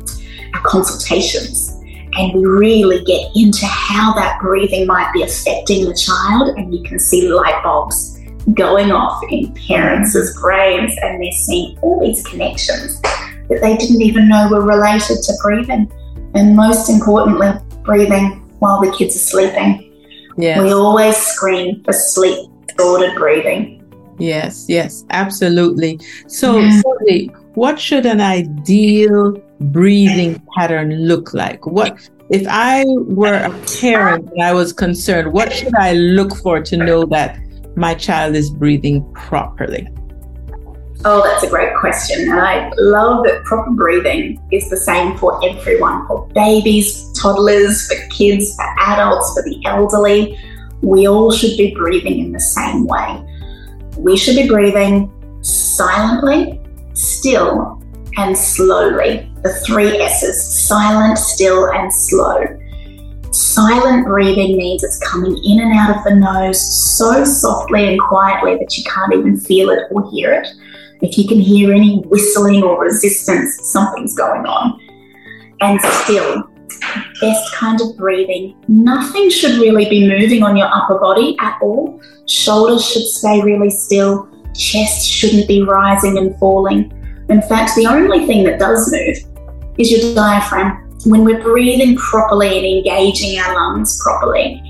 our 0.56 0.62
consultations 0.62 1.78
and 2.14 2.34
we 2.34 2.46
really 2.46 3.04
get 3.06 3.30
into 3.36 3.66
how 3.66 4.14
that 4.14 4.40
breathing 4.42 4.86
might 4.86 5.12
be 5.14 5.24
affecting 5.24 5.86
the 5.86 5.94
child, 5.94 6.58
and 6.58 6.74
you 6.74 6.84
can 6.84 7.00
see 7.00 7.30
light 7.30 7.62
bulbs 7.64 8.21
going 8.54 8.92
off 8.92 9.22
in 9.30 9.54
parents' 9.54 10.40
brains, 10.40 10.96
and 11.02 11.22
they're 11.22 11.32
seeing 11.32 11.78
all 11.80 12.00
these 12.00 12.26
connections 12.26 13.02
that 13.02 13.60
they 13.62 13.76
didn't 13.78 14.02
even 14.02 14.30
know 14.30 14.50
were 14.50 14.66
related 14.66 15.22
to 15.24 15.34
breathing. 15.44 15.92
And 16.34 16.56
most 16.56 16.90
importantly, 16.90 17.52
breathing 17.84 18.42
while 18.60 18.80
the 18.82 18.92
kids 18.92 19.16
are 19.16 19.20
sleeping. 19.20 19.88
Yes. 20.38 20.62
We 20.62 20.72
always 20.72 21.18
screen 21.18 21.84
for 21.84 21.94
sleep 21.94 22.50
disordered 22.68 23.16
breathing. 23.16 23.78
Yes, 24.18 24.66
yes, 24.70 25.04
absolutely. 25.10 26.00
So, 26.28 26.60
yeah. 26.60 27.26
what 27.56 27.80
should 27.80 28.06
an 28.06 28.22
ideal 28.22 29.34
breathing 29.60 30.42
pattern 30.56 31.08
look 31.08 31.34
like? 31.34 31.66
What 31.66 32.10
if 32.30 32.46
I 32.48 32.86
were 32.88 33.34
a 33.34 33.50
parent 33.82 34.30
and 34.32 34.42
I 34.42 34.54
was 34.54 34.72
concerned, 34.72 35.34
what 35.34 35.52
should 35.52 35.76
I 35.76 35.94
look 35.94 36.36
for 36.38 36.62
to 36.62 36.78
know 36.78 37.06
that 37.08 37.40
my 37.76 37.94
child 37.96 38.36
is 38.36 38.50
breathing 38.50 39.12
properly? 39.14 39.88
Oh, 41.04 41.24
that's 41.24 41.44
a 41.44 41.50
great 41.50 41.76
question. 41.76 42.30
And 42.30 42.40
I 42.40 42.72
love 42.78 43.26
that 43.26 43.44
proper 43.44 43.72
breathing 43.72 44.40
is 44.52 44.70
the 44.70 44.78
same 44.78 45.18
for 45.18 45.44
everyone 45.44 46.06
for 46.08 46.28
babies, 46.28 47.12
toddlers, 47.14 47.88
for 47.88 47.96
kids, 48.10 48.56
for 48.56 48.66
adults, 48.80 49.34
for 49.34 49.42
the 49.42 49.60
elderly. 49.66 50.38
We 50.82 51.08
all 51.08 51.32
should 51.32 51.58
be 51.58 51.74
breathing 51.74 52.20
in 52.20 52.32
the 52.32 52.40
same 52.40 52.86
way. 52.86 53.26
We 53.98 54.16
should 54.16 54.36
be 54.36 54.48
breathing 54.48 55.12
silently, 55.42 56.62
still, 56.94 57.82
and 58.18 58.38
slowly. 58.38 59.28
The 59.42 59.54
three 59.66 59.98
S's 59.98 60.68
silent, 60.68 61.18
still, 61.18 61.72
and 61.72 61.92
slow. 61.92 62.44
Silent 63.32 64.06
breathing 64.06 64.58
means 64.58 64.84
it's 64.84 65.00
coming 65.00 65.38
in 65.44 65.62
and 65.62 65.74
out 65.74 65.96
of 65.96 66.04
the 66.04 66.16
nose 66.16 66.60
so 66.98 67.24
softly 67.24 67.88
and 67.88 68.00
quietly 68.02 68.56
that 68.58 68.78
you 68.78 68.84
can't 68.84 69.14
even 69.14 69.40
feel 69.40 69.70
it 69.70 69.84
or 69.90 70.10
hear 70.12 70.34
it. 70.34 70.48
If 71.02 71.18
you 71.18 71.28
can 71.28 71.40
hear 71.40 71.74
any 71.74 72.02
whistling 72.08 72.62
or 72.62 72.82
resistance, 72.82 73.72
something's 73.72 74.16
going 74.16 74.46
on. 74.46 74.80
And 75.62 75.80
still, 75.82 76.50
best 77.22 77.54
kind 77.56 77.80
of 77.80 77.96
breathing. 77.96 78.62
Nothing 78.68 79.30
should 79.30 79.62
really 79.62 79.88
be 79.90 80.08
moving 80.08 80.44
on 80.44 80.58
your 80.58 80.68
upper 80.68 81.00
body 81.00 81.38
at 81.40 81.58
all. 81.62 82.02
Shoulders 82.28 82.86
should 82.86 83.04
stay 83.04 83.42
really 83.42 83.70
still. 83.70 84.30
Chest 84.54 85.08
shouldn't 85.08 85.48
be 85.48 85.62
rising 85.64 86.18
and 86.18 86.38
falling. 86.38 86.92
In 87.30 87.42
fact, 87.44 87.76
the 87.76 87.88
only 87.88 88.26
thing 88.26 88.44
that 88.44 88.60
does 88.60 88.92
move 88.92 89.18
is 89.78 89.90
your 89.90 90.14
diaphragm. 90.14 90.91
When 91.06 91.24
we're 91.24 91.42
breathing 91.42 91.96
properly 91.96 92.58
and 92.58 92.66
engaging 92.66 93.40
our 93.40 93.56
lungs 93.56 94.00
properly, 94.04 94.62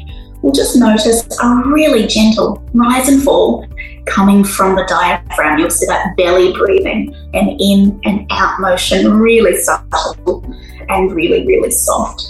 we'll 0.41 0.53
just 0.53 0.77
notice 0.77 1.25
a 1.41 1.61
really 1.65 2.07
gentle 2.07 2.63
rise 2.73 3.09
and 3.09 3.21
fall 3.21 3.67
coming 4.05 4.43
from 4.43 4.75
the 4.75 4.85
diaphragm. 4.87 5.59
You'll 5.59 5.69
see 5.69 5.85
that 5.87 6.15
belly 6.15 6.53
breathing 6.53 7.13
and 7.33 7.59
in 7.59 7.99
and 8.05 8.25
out 8.31 8.61
motion, 8.61 9.19
really 9.19 9.57
subtle 9.57 10.45
and 10.87 11.11
really, 11.11 11.45
really 11.45 11.71
soft. 11.71 12.21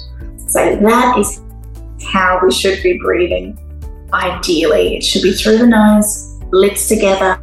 So 0.47 0.75
that 0.77 1.17
is 1.19 1.41
how 2.03 2.39
we 2.43 2.51
should 2.51 2.81
be 2.81 2.97
breathing. 2.97 3.57
Ideally, 4.13 4.97
it 4.97 5.03
should 5.03 5.21
be 5.21 5.33
through 5.33 5.59
the 5.59 5.67
nose, 5.67 6.39
lips 6.51 6.87
together, 6.87 7.41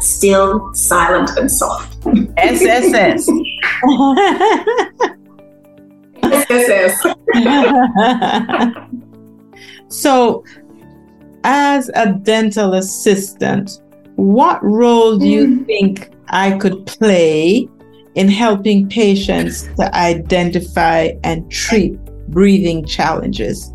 still, 0.00 0.72
silent, 0.74 1.30
and 1.36 1.50
soft. 1.50 1.98
SSS. 2.38 3.28
SSS. 6.50 7.14
so, 9.88 10.44
as 11.44 11.90
a 11.94 12.12
dental 12.12 12.74
assistant, 12.74 13.80
what 14.16 14.62
role 14.62 15.16
do 15.16 15.26
you 15.26 15.46
mm. 15.46 15.66
think 15.66 16.10
I 16.28 16.58
could 16.58 16.86
play 16.86 17.68
in 18.14 18.28
helping 18.28 18.88
patients 18.88 19.68
to 19.76 19.94
identify 19.94 21.12
and 21.24 21.50
treat 21.50 21.98
breathing 22.28 22.84
challenges? 22.84 23.72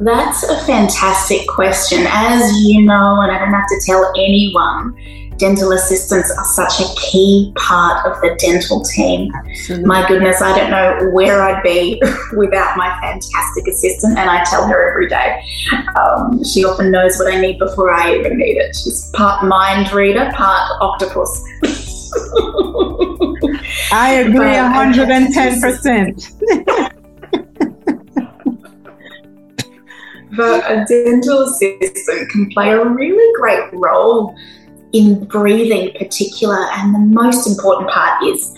That's 0.00 0.44
a 0.44 0.56
fantastic 0.64 1.46
question. 1.48 2.06
As 2.08 2.52
you 2.62 2.82
know, 2.82 3.20
and 3.20 3.32
I 3.32 3.38
don't 3.38 3.52
have 3.52 3.68
to 3.68 3.80
tell 3.84 4.12
anyone, 4.16 4.94
dental 5.38 5.72
assistants 5.72 6.30
are 6.36 6.44
such 6.44 6.80
a 6.80 6.94
key 6.96 7.52
part 7.56 8.04
of 8.04 8.20
the 8.20 8.36
dental 8.38 8.82
team. 8.82 9.32
Absolutely. 9.34 9.86
My 9.86 10.06
goodness, 10.06 10.42
I 10.42 10.56
don't 10.58 10.70
know 10.70 11.10
where 11.10 11.42
I'd 11.42 11.62
be 11.62 12.02
without 12.36 12.76
my 12.76 12.88
fantastic 13.00 13.68
assistant, 13.68 14.18
and 14.18 14.28
I 14.28 14.44
tell 14.44 14.66
her 14.66 14.90
every 14.90 15.08
day. 15.08 15.40
Um, 15.96 16.44
she 16.44 16.64
often 16.64 16.90
knows 16.90 17.18
what 17.18 17.32
I 17.32 17.40
need 17.40 17.58
before 17.58 17.90
I 17.90 18.16
even 18.16 18.36
need 18.36 18.56
it. 18.56 18.76
She's 18.76 19.10
part 19.14 19.44
mind 19.44 19.92
reader, 19.92 20.30
part 20.34 20.70
octopus. 20.80 21.42
I 23.92 24.24
agree 24.26 24.56
110%. 24.56 26.34
but 30.36 30.70
a 30.70 30.84
dental 30.86 31.42
assistant 31.42 32.30
can 32.30 32.50
play 32.50 32.70
a 32.70 32.84
really 32.84 33.32
great 33.40 33.72
role 33.72 34.36
in 34.92 35.24
breathing 35.24 35.92
particular 35.98 36.66
and 36.72 36.94
the 36.94 36.98
most 36.98 37.46
important 37.46 37.90
part 37.90 38.22
is 38.24 38.56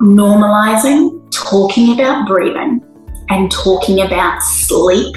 normalizing 0.00 1.20
talking 1.32 1.94
about 1.94 2.26
breathing 2.26 2.80
and 3.28 3.50
talking 3.50 4.00
about 4.00 4.42
sleep. 4.42 5.16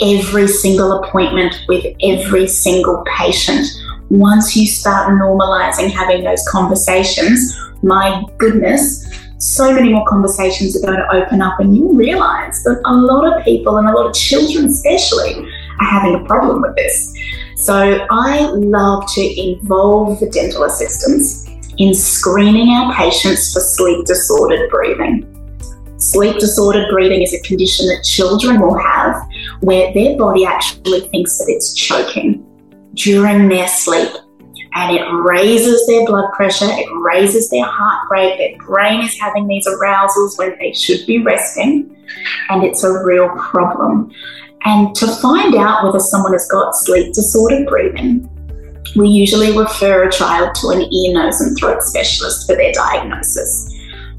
Every 0.00 0.46
single 0.46 1.02
appointment 1.02 1.64
with 1.68 1.84
every 2.02 2.46
single 2.46 3.04
patient. 3.16 3.66
Once 4.10 4.56
you 4.56 4.66
start 4.66 5.12
normalizing 5.12 5.90
having 5.90 6.24
those 6.24 6.44
conversations 6.48 7.58
my 7.82 8.24
goodness 8.38 9.06
so 9.38 9.72
many 9.72 9.92
more 9.92 10.04
conversations 10.06 10.76
are 10.76 10.84
going 10.84 10.98
to 10.98 11.14
open 11.14 11.40
up 11.40 11.60
and 11.60 11.76
you 11.76 11.92
realize 11.96 12.62
that 12.64 12.80
a 12.84 12.92
lot 12.92 13.24
of 13.24 13.44
people 13.44 13.78
and 13.78 13.88
a 13.88 13.92
lot 13.92 14.06
of 14.06 14.14
children 14.14 14.66
especially 14.66 15.34
are 15.80 15.86
having 15.86 16.16
a 16.16 16.24
problem 16.24 16.60
with 16.60 16.74
this 16.74 17.14
so 17.58 18.06
I 18.10 18.46
love 18.46 19.04
to 19.14 19.20
involve 19.20 20.20
the 20.20 20.30
dental 20.30 20.62
assistants 20.64 21.46
in 21.78 21.92
screening 21.92 22.70
our 22.70 22.94
patients 22.94 23.52
for 23.52 23.60
sleep 23.60 24.06
disordered 24.06 24.70
breathing. 24.70 25.34
Sleep 25.98 26.38
disordered 26.38 26.88
breathing 26.88 27.22
is 27.22 27.34
a 27.34 27.42
condition 27.42 27.88
that 27.88 28.04
children 28.04 28.60
will 28.60 28.78
have 28.78 29.20
where 29.60 29.92
their 29.92 30.16
body 30.16 30.44
actually 30.46 31.00
thinks 31.08 31.38
that 31.38 31.46
it's 31.48 31.74
choking 31.74 32.46
during 32.94 33.48
their 33.48 33.66
sleep. 33.66 34.10
And 34.74 34.96
it 34.96 35.02
raises 35.02 35.84
their 35.88 36.06
blood 36.06 36.32
pressure, 36.34 36.68
it 36.68 36.88
raises 37.02 37.50
their 37.50 37.64
heart 37.64 38.08
rate, 38.10 38.38
their 38.38 38.64
brain 38.64 39.00
is 39.00 39.18
having 39.18 39.48
these 39.48 39.66
arousals 39.66 40.38
when 40.38 40.56
they 40.60 40.72
should 40.72 41.04
be 41.06 41.18
resting, 41.20 41.96
and 42.50 42.62
it's 42.62 42.84
a 42.84 43.02
real 43.02 43.28
problem. 43.30 44.12
And 44.64 44.94
to 44.96 45.06
find 45.06 45.54
out 45.54 45.84
whether 45.84 46.00
someone 46.00 46.32
has 46.32 46.48
got 46.48 46.74
sleep 46.74 47.14
disordered 47.14 47.66
breathing, 47.66 48.28
we 48.96 49.08
usually 49.08 49.56
refer 49.56 50.08
a 50.08 50.12
child 50.12 50.54
to 50.56 50.68
an 50.70 50.92
ear, 50.92 51.14
nose, 51.14 51.40
and 51.40 51.56
throat 51.58 51.82
specialist 51.82 52.46
for 52.46 52.56
their 52.56 52.72
diagnosis. 52.72 53.74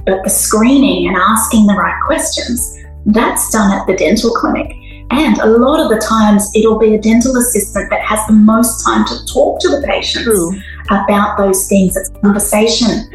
But 0.05 0.23
the 0.23 0.29
screening 0.29 1.07
and 1.07 1.17
asking 1.17 1.67
the 1.67 1.73
right 1.73 1.99
questions, 2.05 2.77
that's 3.05 3.51
done 3.51 3.71
at 3.71 3.85
the 3.87 3.95
dental 3.95 4.31
clinic. 4.31 4.75
And 5.11 5.39
a 5.39 5.45
lot 5.47 5.79
of 5.79 5.89
the 5.89 5.97
times, 5.97 6.49
it'll 6.55 6.77
be 6.77 6.93
a 6.93 7.01
dental 7.01 7.35
assistant 7.35 7.89
that 7.89 8.01
has 8.01 8.19
the 8.27 8.33
most 8.33 8.85
time 8.85 9.05
to 9.05 9.25
talk 9.25 9.59
to 9.61 9.69
the 9.69 9.85
patients 9.85 10.23
True. 10.23 10.53
about 10.91 11.37
those 11.37 11.67
things. 11.67 11.97
It's 11.97 12.09
conversation. 12.21 13.09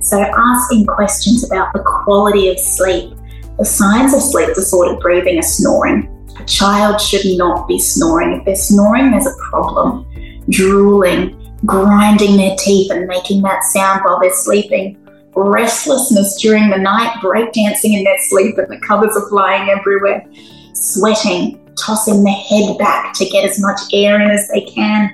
So, 0.00 0.20
asking 0.20 0.86
questions 0.86 1.44
about 1.44 1.72
the 1.72 1.80
quality 1.80 2.48
of 2.48 2.58
sleep. 2.58 3.14
The 3.58 3.64
signs 3.64 4.12
of 4.12 4.20
sleep 4.20 4.54
disordered 4.54 5.00
breathing 5.00 5.38
are 5.38 5.42
snoring, 5.42 6.15
child 6.46 7.00
should 7.00 7.26
not 7.36 7.68
be 7.68 7.78
snoring. 7.78 8.38
If 8.38 8.44
they're 8.44 8.56
snoring, 8.56 9.10
there's 9.10 9.26
a 9.26 9.34
problem. 9.50 10.06
Drooling, 10.48 11.54
grinding 11.64 12.36
their 12.36 12.56
teeth 12.56 12.90
and 12.90 13.06
making 13.06 13.42
that 13.42 13.64
sound 13.64 14.02
while 14.04 14.20
they're 14.20 14.32
sleeping. 14.32 14.98
Restlessness 15.34 16.40
during 16.40 16.70
the 16.70 16.78
night, 16.78 17.14
breakdancing 17.22 17.96
in 17.96 18.04
their 18.04 18.18
sleep 18.28 18.56
and 18.58 18.68
the 18.70 18.80
covers 18.86 19.16
are 19.16 19.28
flying 19.28 19.68
everywhere. 19.68 20.24
Sweating, 20.72 21.60
tossing 21.76 22.24
the 22.24 22.30
head 22.30 22.78
back 22.78 23.12
to 23.14 23.26
get 23.26 23.44
as 23.44 23.60
much 23.60 23.80
air 23.92 24.20
in 24.20 24.30
as 24.30 24.48
they 24.48 24.62
can, 24.62 25.10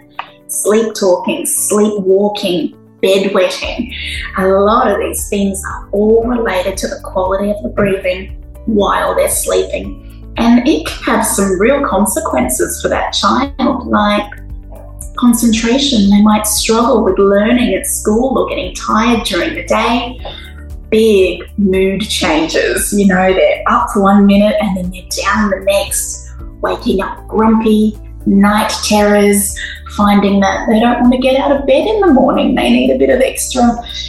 sleep 0.46 0.94
talking, 0.94 1.44
sleepwalking, 1.44 2.76
bedwetting. 3.02 3.92
A 4.38 4.46
lot 4.46 4.90
of 4.90 5.00
these 5.00 5.28
things 5.28 5.60
are 5.66 5.88
all 5.90 6.24
related 6.24 6.76
to 6.78 6.88
the 6.88 7.00
quality 7.02 7.50
of 7.50 7.62
the 7.62 7.70
breathing 7.70 8.40
while 8.66 9.14
they're 9.16 9.28
sleeping. 9.28 10.08
And 10.36 10.66
it 10.66 10.86
can 10.86 11.02
have 11.04 11.26
some 11.26 11.60
real 11.60 11.86
consequences 11.86 12.80
for 12.80 12.88
that 12.88 13.12
child, 13.12 13.86
like 13.86 14.30
concentration. 15.16 16.10
They 16.10 16.22
might 16.22 16.46
struggle 16.46 17.04
with 17.04 17.18
learning 17.18 17.74
at 17.74 17.86
school 17.86 18.38
or 18.38 18.48
getting 18.48 18.74
tired 18.74 19.24
during 19.24 19.54
the 19.54 19.64
day. 19.64 20.18
Big 20.90 21.42
mood 21.58 22.02
changes. 22.02 22.92
You 22.92 23.06
know, 23.06 23.32
they're 23.32 23.62
up 23.68 23.90
for 23.90 24.02
one 24.02 24.26
minute 24.26 24.56
and 24.60 24.76
then 24.76 24.90
they're 24.90 25.24
down 25.24 25.50
the 25.50 25.60
next, 25.64 26.30
waking 26.60 27.02
up 27.02 27.26
grumpy, 27.28 27.98
night 28.26 28.72
terrors, 28.84 29.58
finding 29.96 30.40
that 30.40 30.66
they 30.68 30.80
don't 30.80 31.00
want 31.02 31.12
to 31.12 31.18
get 31.18 31.40
out 31.40 31.52
of 31.52 31.66
bed 31.66 31.86
in 31.86 32.00
the 32.00 32.12
morning. 32.12 32.54
They 32.54 32.70
need 32.70 32.90
a 32.90 32.98
bit 32.98 33.10
of 33.10 33.20
extra 33.20 33.62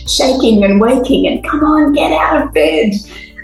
shaking 0.07 0.63
and 0.63 0.79
waking 0.79 1.27
and 1.27 1.43
come 1.43 1.63
on, 1.63 1.93
get 1.93 2.11
out 2.11 2.47
of 2.47 2.53
bed. 2.53 2.93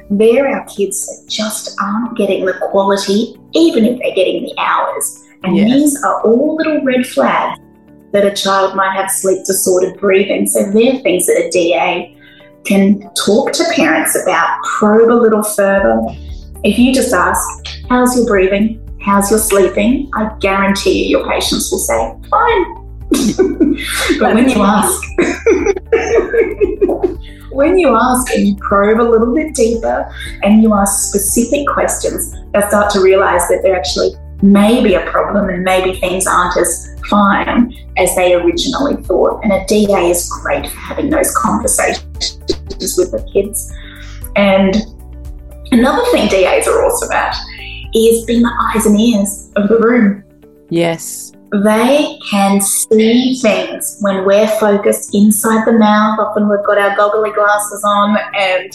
They're 0.09 0.47
our 0.47 0.65
kids 0.65 1.23
just 1.27 1.79
aren't 1.79 2.17
getting 2.17 2.45
the 2.45 2.53
quality, 2.53 3.39
even 3.53 3.85
if 3.85 3.99
they're 3.99 4.15
getting 4.15 4.43
the 4.43 4.53
hours. 4.57 5.23
And 5.43 5.55
yes. 5.55 5.69
these 5.69 6.03
are 6.03 6.21
all 6.23 6.55
little 6.55 6.83
red 6.83 7.05
flags 7.05 7.59
that 8.11 8.25
a 8.25 8.33
child 8.33 8.75
might 8.75 8.95
have 8.95 9.11
sleep 9.11 9.45
disordered 9.45 9.99
breathing. 9.99 10.47
So 10.47 10.71
they're 10.71 10.97
things 10.99 11.27
that 11.27 11.45
a 11.45 11.49
DA 11.51 12.17
can 12.65 13.01
talk 13.13 13.53
to 13.53 13.63
parents 13.75 14.19
about, 14.21 14.61
probe 14.63 15.11
a 15.11 15.13
little 15.13 15.43
further. 15.43 16.01
If 16.63 16.77
you 16.77 16.93
just 16.93 17.13
ask, 17.13 17.67
How's 17.87 18.17
your 18.17 18.25
breathing? 18.25 18.85
How's 19.01 19.29
your 19.29 19.39
sleeping? 19.39 20.09
I 20.15 20.35
guarantee 20.39 21.05
you 21.05 21.19
your 21.19 21.29
patients 21.29 21.71
will 21.71 21.79
say, 21.79 22.15
Fine. 22.29 22.75
but 24.19 24.35
when 24.35 24.49
you 24.49 24.61
ask, 24.61 25.01
when 27.51 27.77
you 27.77 27.95
ask 27.95 28.33
and 28.33 28.47
you 28.47 28.55
probe 28.55 28.99
a 28.99 29.03
little 29.03 29.33
bit 29.33 29.55
deeper 29.55 30.11
and 30.43 30.61
you 30.61 30.73
ask 30.73 31.09
specific 31.09 31.67
questions, 31.67 32.35
they'll 32.53 32.67
start 32.67 32.91
to 32.91 33.01
realize 33.01 33.47
that 33.47 33.61
there 33.63 33.75
actually 33.75 34.11
may 34.41 34.81
be 34.83 34.93
a 34.93 35.05
problem 35.07 35.49
and 35.49 35.63
maybe 35.63 35.99
things 35.99 36.25
aren't 36.25 36.57
as 36.57 36.95
fine 37.09 37.73
as 37.97 38.15
they 38.15 38.33
originally 38.33 39.01
thought. 39.03 39.43
And 39.43 39.51
a 39.51 39.65
DA 39.65 40.11
is 40.11 40.29
great 40.41 40.67
for 40.67 40.77
having 40.77 41.09
those 41.09 41.35
conversations 41.35 42.39
with 42.97 43.11
the 43.11 43.27
kids. 43.33 43.73
And 44.35 44.75
another 45.71 46.03
thing 46.11 46.27
DAs 46.29 46.67
are 46.67 46.85
awesome 46.85 47.11
at 47.11 47.35
is 47.93 48.25
being 48.25 48.43
the 48.43 48.71
eyes 48.75 48.85
and 48.85 48.99
ears 48.99 49.51
of 49.55 49.67
the 49.67 49.79
room. 49.79 50.23
Yes. 50.69 51.33
They 51.51 52.19
can 52.29 52.61
see 52.61 53.35
things 53.41 53.97
when 54.01 54.23
we're 54.23 54.47
focused 54.59 55.15
inside 55.15 55.65
the 55.65 55.73
mouth. 55.73 56.19
Often 56.19 56.47
we've 56.47 56.63
got 56.63 56.77
our 56.77 56.95
goggly 56.95 57.31
glasses 57.31 57.83
on 57.83 58.17
and 58.35 58.71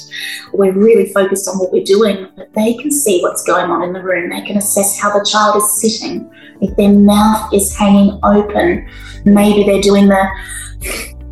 we're 0.53 0.73
really 0.73 1.13
focused 1.13 1.49
on 1.49 1.59
what 1.59 1.73
we're 1.73 1.85
doing, 1.85 2.27
but 2.37 2.53
they 2.55 2.75
can 2.75 2.91
see 2.91 3.21
what's 3.23 3.45
going 3.45 3.71
on 3.71 3.83
in 3.83 3.93
the 3.93 4.03
room. 4.03 4.31
They 4.31 4.43
can 4.43 4.57
assess 4.57 4.99
how 4.99 5.17
the 5.17 5.25
child 5.25 5.57
is 5.57 5.81
sitting. 5.81 6.29
If 6.61 6.77
their 6.77 6.93
mouth 6.93 7.53
is 7.55 7.77
hanging 7.77 8.19
open, 8.25 8.89
maybe 9.25 9.65
they're 9.65 9.83
doing 9.83 10.09
the 10.09 10.29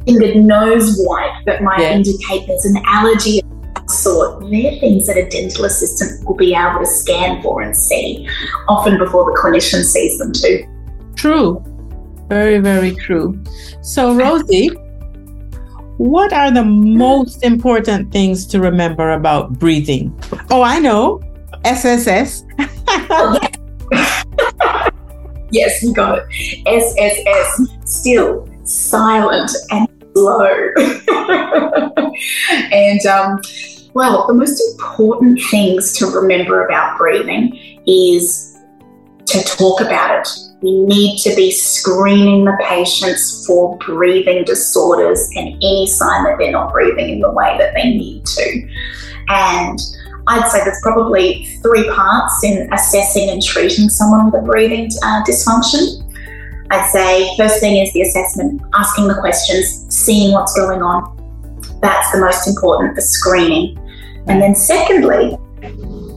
fingered 0.07 0.37
nose 0.37 0.97
wipe 1.01 1.45
that 1.47 1.63
might 1.63 1.81
yeah. 1.81 1.93
indicate 1.93 2.47
there's 2.47 2.67
an 2.67 2.81
allergy 2.87 3.41
sort, 3.89 4.41
they're 4.51 4.79
things 4.79 5.07
that 5.07 5.17
a 5.17 5.29
dental 5.29 5.65
assistant 5.65 6.25
will 6.27 6.37
be 6.37 6.55
able 6.55 6.79
to 6.79 6.87
scan 6.87 7.43
for 7.43 7.63
and 7.63 7.77
see, 7.77 8.29
often 8.69 8.99
before 8.99 9.25
the 9.25 9.39
clinician 9.39 9.83
sees 9.83 10.19
them 10.19 10.33
too. 10.33 10.67
True. 11.23 11.63
Very, 12.29 12.59
very 12.59 12.97
true. 12.97 13.41
So, 13.81 14.13
Rosi, 14.13 14.71
what 15.99 16.33
are 16.33 16.51
the 16.51 16.65
most 16.65 17.45
important 17.45 18.11
things 18.11 18.45
to 18.47 18.59
remember 18.59 19.13
about 19.13 19.57
breathing? 19.57 20.13
Oh, 20.51 20.63
I 20.63 20.81
know. 20.81 21.21
SSS. 21.65 22.43
yes, 25.53 25.81
you 25.85 25.95
got 25.95 26.19
it. 26.19 26.27
SSS. 26.67 27.69
Still, 27.85 28.49
silent, 28.65 29.53
and 29.71 29.87
slow. 30.15 30.51
and 32.73 33.07
um, 33.07 33.41
well, 33.95 34.27
the 34.27 34.35
most 34.35 34.61
important 34.73 35.41
things 35.53 35.93
to 35.99 36.07
remember 36.07 36.67
about 36.67 36.99
breathing 36.99 37.57
is 37.87 38.59
to 39.27 39.41
talk 39.45 39.81
about 39.81 40.19
it. 40.19 40.52
We 40.63 40.85
need 40.85 41.19
to 41.23 41.35
be 41.35 41.51
screening 41.51 42.45
the 42.45 42.57
patients 42.63 43.45
for 43.47 43.77
breathing 43.79 44.45
disorders 44.45 45.29
and 45.35 45.49
any 45.49 45.87
sign 45.89 46.25
that 46.25 46.39
they're 46.39 46.53
not 46.53 46.73
breathing 46.73 47.11
in 47.11 47.21
the 47.21 47.31
way 47.31 47.57
that 47.59 47.75
they 47.75 47.91
need 47.91 48.25
to. 48.25 48.69
And 49.29 49.79
I'd 50.29 50.49
say 50.51 50.63
there's 50.63 50.81
probably 50.83 51.45
three 51.63 51.89
parts 51.91 52.45
in 52.45 52.73
assessing 52.73 53.29
and 53.29 53.43
treating 53.43 53.89
someone 53.89 54.27
with 54.27 54.41
a 54.41 54.45
breathing 54.45 54.89
uh, 55.03 55.25
dysfunction. 55.25 56.09
I'd 56.71 56.89
say 56.91 57.29
first 57.37 57.61
thing 57.61 57.77
is 57.79 57.93
the 57.93 58.03
assessment, 58.03 58.63
asking 58.75 59.09
the 59.09 59.17
questions, 59.17 59.87
seeing 59.95 60.33
what's 60.33 60.55
going 60.55 60.81
on. 60.81 61.19
That's 61.83 62.13
the 62.13 62.21
most 62.21 62.47
important 62.47 62.95
for 62.95 63.01
screening. 63.01 63.77
And 64.29 64.41
then, 64.41 64.55
secondly, 64.55 65.37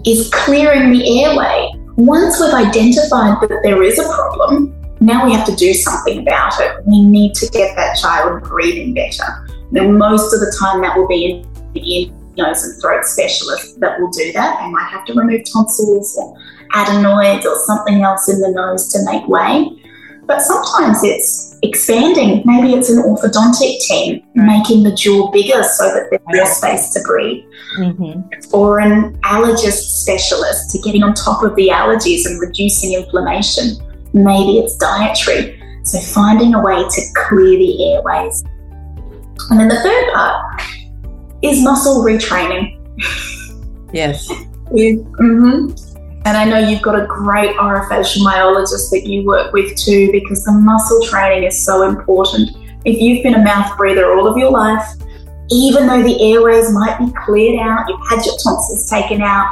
is 0.05 0.29
clearing 0.31 0.91
the 0.91 1.23
airway. 1.23 1.71
Once 1.97 2.41
we've 2.41 2.53
identified 2.53 3.39
that 3.41 3.61
there 3.63 3.81
is 3.81 3.97
a 3.99 4.03
problem, 4.03 4.75
now 4.99 5.25
we 5.25 5.31
have 5.31 5.45
to 5.45 5.55
do 5.55 5.73
something 5.73 6.19
about 6.19 6.51
it. 6.59 6.85
We 6.85 7.05
need 7.05 7.33
to 7.35 7.47
get 7.51 7.73
that 7.77 7.97
child 7.97 8.43
breathing 8.43 8.93
better. 8.93 9.47
Now, 9.71 9.87
most 9.87 10.33
of 10.33 10.41
the 10.41 10.53
time, 10.59 10.81
that 10.81 10.97
will 10.97 11.07
be 11.07 11.25
in 11.25 11.81
ear, 11.81 12.11
nose, 12.37 12.63
and 12.65 12.81
throat 12.81 13.05
specialist 13.05 13.79
that 13.79 13.97
will 13.97 14.11
do 14.11 14.33
that. 14.33 14.59
They 14.59 14.69
might 14.71 14.89
have 14.89 15.05
to 15.05 15.13
remove 15.13 15.43
tonsils 15.51 16.17
or 16.17 16.37
adenoids 16.73 17.45
or 17.45 17.55
something 17.65 18.03
else 18.03 18.27
in 18.27 18.41
the 18.41 18.51
nose 18.51 18.91
to 18.91 18.99
make 19.05 19.25
way. 19.29 19.81
But 20.25 20.41
sometimes 20.41 21.01
it's 21.01 21.54
expanding. 21.67 22.43
Maybe 22.45 22.73
it's 22.73 22.89
an 22.89 23.03
orthodontic 23.03 23.79
team 23.81 24.23
making 24.33 24.83
the 24.83 24.93
jaw 24.93 25.31
bigger 25.31 25.63
so 25.63 25.85
that 25.85 26.07
there's 26.09 26.21
more 26.27 26.45
space 26.45 26.93
to 26.93 27.01
breathe. 27.01 27.43
Mm-hmm. 27.77 28.55
Or 28.55 28.79
an 28.79 29.17
allergist 29.21 30.01
specialist 30.01 30.71
to 30.71 30.79
getting 30.79 31.03
on 31.03 31.13
top 31.13 31.43
of 31.43 31.55
the 31.55 31.69
allergies 31.69 32.25
and 32.25 32.39
reducing 32.39 32.93
inflammation. 32.93 33.77
Maybe 34.13 34.59
it's 34.59 34.77
dietary. 34.77 35.61
So 35.83 35.99
finding 35.99 36.53
a 36.53 36.61
way 36.61 36.75
to 36.75 37.01
clear 37.27 37.57
the 37.57 37.93
airways. 37.93 38.43
And 39.49 39.59
then 39.59 39.67
the 39.67 39.79
third 39.81 40.13
part 40.13 40.61
is 41.41 41.61
muscle 41.63 42.03
retraining. 42.03 42.79
Yes. 43.93 44.27
mm-hmm. 44.71 45.84
And 46.25 46.35
I 46.35 46.43
know 46.43 46.57
you've 46.57 46.81
got 46.81 46.99
a 46.99 47.05
great 47.05 47.55
orofacial 47.55 48.23
myologist 48.23 48.89
that 48.89 49.03
you 49.05 49.23
work 49.25 49.53
with 49.53 49.75
too, 49.77 50.11
because 50.11 50.43
the 50.43 50.51
muscle 50.51 51.03
training 51.03 51.43
is 51.43 51.63
so 51.63 51.83
important. 51.83 52.49
If 52.83 52.99
you've 52.99 53.23
been 53.23 53.35
a 53.35 53.43
mouth 53.43 53.77
breather 53.77 54.11
all 54.11 54.27
of 54.27 54.35
your 54.35 54.49
life, 54.49 54.85
even 55.51 55.85
though 55.85 56.01
the 56.01 56.33
airways 56.33 56.71
might 56.71 56.97
be 56.97 57.11
cleared 57.25 57.59
out, 57.59 57.87
you've 57.87 57.99
had 58.09 58.25
your 58.25 58.35
tonsils 58.43 58.89
taken 58.89 59.21
out, 59.21 59.47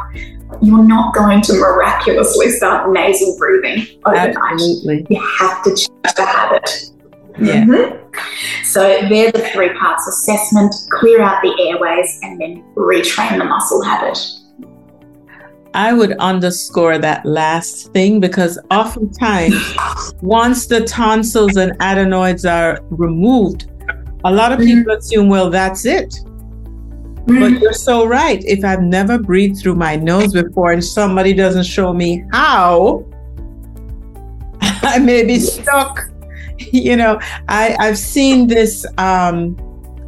you're 0.62 0.84
not 0.84 1.14
going 1.14 1.42
to 1.44 1.54
miraculously 1.54 2.50
start 2.50 2.92
nasal 2.92 3.38
breathing 3.38 3.86
overnight. 4.06 4.36
Absolutely. 4.36 5.06
You 5.10 5.22
have 5.40 5.64
to 5.64 5.70
change 5.70 6.16
the 6.16 6.26
habit. 6.26 6.92
Yeah. 7.40 7.66
Mm-hmm. 7.66 8.64
So 8.64 8.82
they're 9.10 9.32
the 9.32 9.48
three 9.54 9.74
parts 9.78 10.08
assessment, 10.08 10.74
clear 10.90 11.22
out 11.22 11.42
the 11.44 11.56
airways, 11.70 12.20
and 12.24 12.40
then 12.40 12.64
retrain 12.76 13.38
the 13.38 13.46
muscle 13.46 13.84
habit. 13.84 14.18
I 15.74 15.94
would 15.94 16.14
underscore 16.14 16.98
that 17.00 17.26
last 17.26 17.92
thing 17.94 18.20
because 18.20 18.60
oftentimes, 18.70 19.56
once 20.22 20.68
the 20.68 20.82
tonsils 20.82 21.58
and 21.58 21.76
adenoids 21.80 22.46
are 22.46 22.80
removed, 22.90 23.72
a 24.24 24.32
lot 24.32 24.52
of 24.52 24.60
people 24.60 24.84
mm-hmm. 24.84 25.00
assume, 25.00 25.30
well, 25.30 25.50
that's 25.50 25.86
it. 25.86 26.10
Mm-hmm. 26.10 27.40
But 27.40 27.62
you're 27.62 27.74
so 27.74 28.06
right. 28.06 28.44
If 28.46 28.64
I've 28.64 28.84
never 28.84 29.18
breathed 29.18 29.60
through 29.62 29.76
my 29.76 29.96
nose 29.96 30.34
before 30.34 30.74
and 30.74 30.84
somebody 30.84 31.34
doesn't 31.34 31.66
show 31.66 31.94
me 31.94 32.24
how, 32.32 33.06
I 34.62 35.00
may 35.00 35.24
be 35.24 35.40
stuck. 35.40 36.00
You 36.72 36.96
know, 36.96 37.20
I, 37.50 37.76
I've 37.80 37.98
seen 37.98 38.48
this 38.48 38.86
um, 38.98 39.58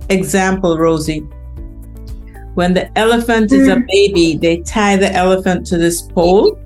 example, 0.09 0.77
Rosi 0.77 1.27
when 2.55 2.73
the 2.73 2.97
elephant 2.97 3.51
is 3.51 3.67
a 3.67 3.75
mm. 3.75 3.87
baby, 3.87 4.37
they 4.37 4.61
tie 4.61 4.95
the 4.95 5.11
elephant 5.13 5.65
to 5.67 5.77
this 5.77 6.01
pole. 6.01 6.57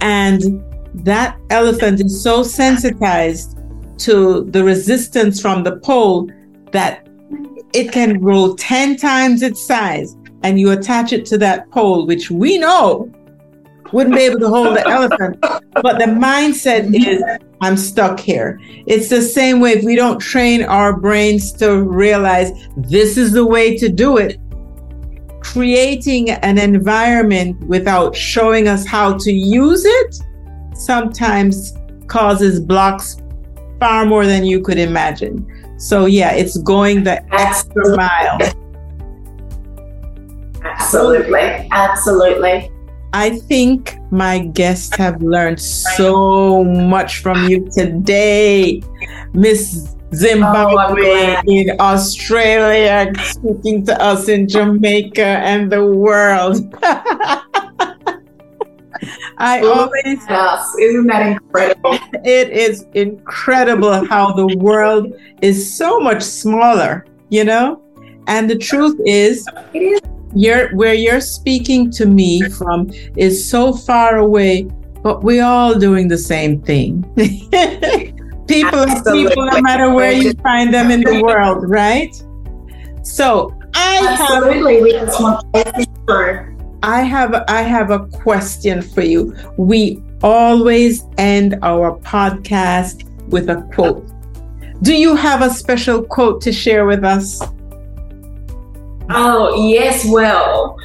And 0.00 0.64
that 1.04 1.38
elephant 1.50 2.00
is 2.00 2.22
so 2.22 2.42
sensitized 2.42 3.58
to 3.98 4.44
the 4.44 4.62
resistance 4.62 5.40
from 5.40 5.64
the 5.64 5.76
pole 5.78 6.30
that 6.72 7.08
it 7.72 7.92
can 7.92 8.18
grow 8.18 8.54
10 8.54 8.96
times 8.96 9.42
its 9.42 9.64
size. 9.66 10.16
And 10.42 10.60
you 10.60 10.70
attach 10.70 11.12
it 11.12 11.26
to 11.26 11.38
that 11.38 11.68
pole, 11.70 12.06
which 12.06 12.30
we 12.30 12.56
know 12.56 13.12
wouldn't 13.92 14.14
be 14.14 14.22
able 14.22 14.40
to 14.40 14.48
hold 14.48 14.76
the 14.76 14.86
elephant. 14.88 15.38
But 15.40 15.98
the 15.98 16.06
mindset 16.06 16.94
is, 16.94 17.22
I'm 17.60 17.76
stuck 17.76 18.18
here. 18.18 18.60
It's 18.86 19.08
the 19.08 19.22
same 19.22 19.60
way 19.60 19.72
if 19.72 19.84
we 19.84 19.96
don't 19.96 20.18
train 20.18 20.62
our 20.62 20.98
brains 20.98 21.52
to 21.54 21.82
realize 21.82 22.50
this 22.76 23.16
is 23.16 23.32
the 23.32 23.46
way 23.46 23.76
to 23.76 23.88
do 23.88 24.16
it, 24.18 24.38
creating 25.40 26.30
an 26.30 26.58
environment 26.58 27.58
without 27.66 28.16
showing 28.16 28.68
us 28.68 28.86
how 28.86 29.16
to 29.18 29.32
use 29.32 29.84
it 29.84 30.16
sometimes 30.74 31.74
causes 32.08 32.60
blocks 32.60 33.16
far 33.80 34.04
more 34.04 34.26
than 34.26 34.44
you 34.44 34.60
could 34.60 34.78
imagine. 34.78 35.46
So, 35.78 36.06
yeah, 36.06 36.32
it's 36.32 36.56
going 36.58 37.04
the 37.04 37.22
extra 37.34 37.96
mile. 37.96 38.38
Absolutely. 40.62 41.68
Absolutely. 41.70 42.70
I 43.12 43.38
think 43.38 43.98
my 44.10 44.40
guests 44.40 44.94
have 44.96 45.22
learned 45.22 45.60
so 45.60 46.64
much 46.64 47.18
from 47.18 47.48
you 47.48 47.68
today, 47.70 48.82
Miss 49.32 49.96
Zimbabwe 50.14 51.36
oh, 51.36 51.42
in 51.46 51.76
Australia, 51.80 53.12
speaking 53.24 53.84
to 53.86 54.00
us 54.02 54.28
in 54.28 54.48
Jamaica 54.48 55.24
and 55.24 55.70
the 55.70 55.84
world. 55.84 56.74
I 59.38 59.60
always 59.60 60.20
yes, 60.28 60.74
isn't 60.80 61.06
that 61.08 61.26
incredible? 61.26 61.98
It 62.24 62.50
is 62.50 62.86
incredible 62.94 64.06
how 64.06 64.32
the 64.32 64.56
world 64.56 65.14
is 65.42 65.76
so 65.76 66.00
much 66.00 66.22
smaller, 66.22 67.04
you 67.28 67.44
know? 67.44 67.82
And 68.26 68.48
the 68.48 68.56
truth 68.56 68.98
is, 69.04 69.46
it 69.74 69.78
is. 69.80 70.00
You're 70.36 70.68
where 70.76 70.92
you're 70.92 71.22
speaking 71.22 71.90
to 71.92 72.04
me 72.04 72.42
from 72.50 72.90
is 73.16 73.48
so 73.48 73.72
far 73.72 74.18
away, 74.18 74.68
but 75.02 75.24
we're 75.24 75.42
all 75.42 75.78
doing 75.78 76.08
the 76.08 76.18
same 76.18 76.60
thing. 76.60 77.02
people 78.46 78.78
are 78.78 79.02
people 79.02 79.46
no 79.46 79.60
matter 79.62 79.90
where 79.94 80.12
you 80.12 80.34
find 80.42 80.74
them 80.74 80.90
in 80.90 81.00
the 81.00 81.22
world, 81.26 81.68
right? 81.68 82.14
So 83.02 83.58
I 83.74 84.18
Absolutely. 84.20 84.74
have 84.74 84.82
we 84.82 84.92
just 84.92 85.20
want 85.22 85.46
I 86.82 87.00
have 87.00 87.44
I 87.48 87.62
have 87.62 87.90
a 87.90 88.00
question 88.08 88.82
for 88.82 89.00
you. 89.00 89.34
We 89.56 90.02
always 90.22 91.04
end 91.16 91.58
our 91.62 91.98
podcast 92.00 93.08
with 93.30 93.48
a 93.48 93.62
quote. 93.74 94.06
Do 94.82 94.94
you 94.94 95.16
have 95.16 95.40
a 95.40 95.48
special 95.48 96.02
quote 96.02 96.42
to 96.42 96.52
share 96.52 96.84
with 96.84 97.04
us? 97.04 97.40
Oh, 99.10 99.68
yes, 99.68 100.04
well, 100.08 100.76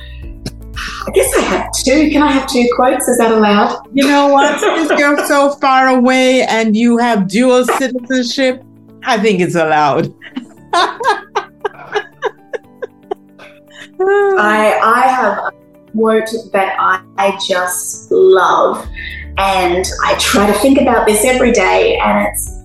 I 1.07 1.11
guess 1.11 1.35
I 1.35 1.41
have 1.41 1.71
two. 1.73 2.09
Can 2.11 2.21
I 2.21 2.31
have 2.31 2.47
two 2.47 2.67
quotes? 2.75 3.07
Is 3.07 3.17
that 3.17 3.31
allowed? 3.31 3.87
You 3.93 4.07
know 4.07 4.27
what? 4.27 4.59
Since 4.87 4.99
you're 4.99 5.25
so 5.25 5.51
far 5.55 5.87
away 5.87 6.43
and 6.43 6.75
you 6.75 6.97
have 6.97 7.27
dual 7.27 7.65
citizenship, 7.65 8.63
I 9.03 9.17
think 9.17 9.41
it's 9.41 9.55
allowed. 9.55 10.13
I 14.03 14.79
I 14.83 15.01
have 15.07 15.37
a 15.37 15.51
quote 15.91 16.29
that 16.53 16.75
I, 16.79 17.03
I 17.17 17.37
just 17.47 18.11
love, 18.11 18.87
and 19.37 19.85
I 20.03 20.15
try 20.19 20.47
to 20.47 20.53
think 20.53 20.79
about 20.79 21.05
this 21.07 21.25
every 21.25 21.51
day, 21.51 21.97
and 21.97 22.27
it's 22.27 22.61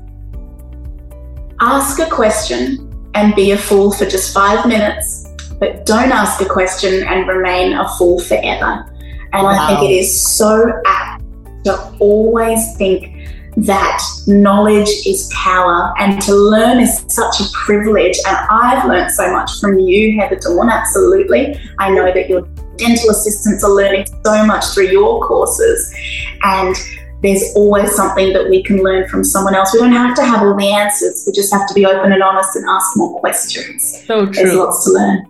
ask 1.61 1.99
a 2.01 2.07
question 2.07 2.93
and 3.15 3.35
be 3.35 3.53
a 3.53 3.59
fool 3.59 3.93
for 3.93 4.05
just 4.05 4.35
five 4.35 4.67
minutes 4.67 5.16
but 5.59 5.87
don't 5.87 6.13
ask 6.13 6.41
a 6.41 6.47
question 6.47 7.03
and 7.05 7.29
remain 7.29 7.73
a 7.73 7.89
fool 7.97 8.21
forever. 8.21 8.85
And 9.33 9.43
wow. 9.43 9.49
I 9.49 9.69
think 9.69 9.91
it 9.91 9.95
is 9.95 10.37
so 10.37 10.73
apt 10.87 11.23
to 11.65 11.97
always 11.99 12.77
think 12.77 13.13
that 13.57 14.03
knowledge 14.27 14.89
is 15.07 15.31
power 15.35 15.93
and 15.99 16.21
to 16.23 16.35
learn 16.35 16.79
is 16.79 17.05
such 17.09 17.41
a 17.41 17.45
privilege. 17.53 18.17
And 18.27 18.37
I've 18.51 18.87
learned 18.87 19.11
so 19.13 19.33
much 19.33 19.51
from 19.61 19.79
you, 19.79 20.21
Heather 20.21 20.37
Dawn, 20.37 20.69
absolutely. 20.69 21.59
I 21.79 21.91
know 21.91 22.13
that 22.13 22.29
your 22.29 22.43
dental 22.77 23.11
assistants 23.11 23.65
are 23.65 23.71
learning 23.71 24.07
so 24.25 24.45
much 24.45 24.65
through 24.67 24.89
your 24.89 25.21
courses. 25.23 25.95
And 26.43 26.77
there's 27.23 27.43
always 27.57 27.95
something 27.95 28.35
that 28.35 28.49
we 28.51 28.63
can 28.63 28.83
learn 28.83 29.09
from 29.09 29.25
someone 29.25 29.55
else. 29.55 29.73
We 29.73 29.81
don't 29.81 29.93
have 29.93 30.15
to 30.17 30.25
have 30.25 30.43
all 30.43 30.55
the 30.55 30.73
answers. 30.73 31.25
We 31.27 31.33
just 31.33 31.53
have 31.53 31.67
to 31.67 31.75
be 31.75 31.87
open 31.87 32.13
and 32.13 32.23
honest 32.23 32.55
and 32.57 32.65
ask 32.69 32.95
more 32.97 33.19
questions. 33.21 34.05
So 34.07 34.27
true. 34.27 34.35
There's 34.35 34.55
lots 34.55 34.85
to 34.85 34.93
learn. 34.93 35.27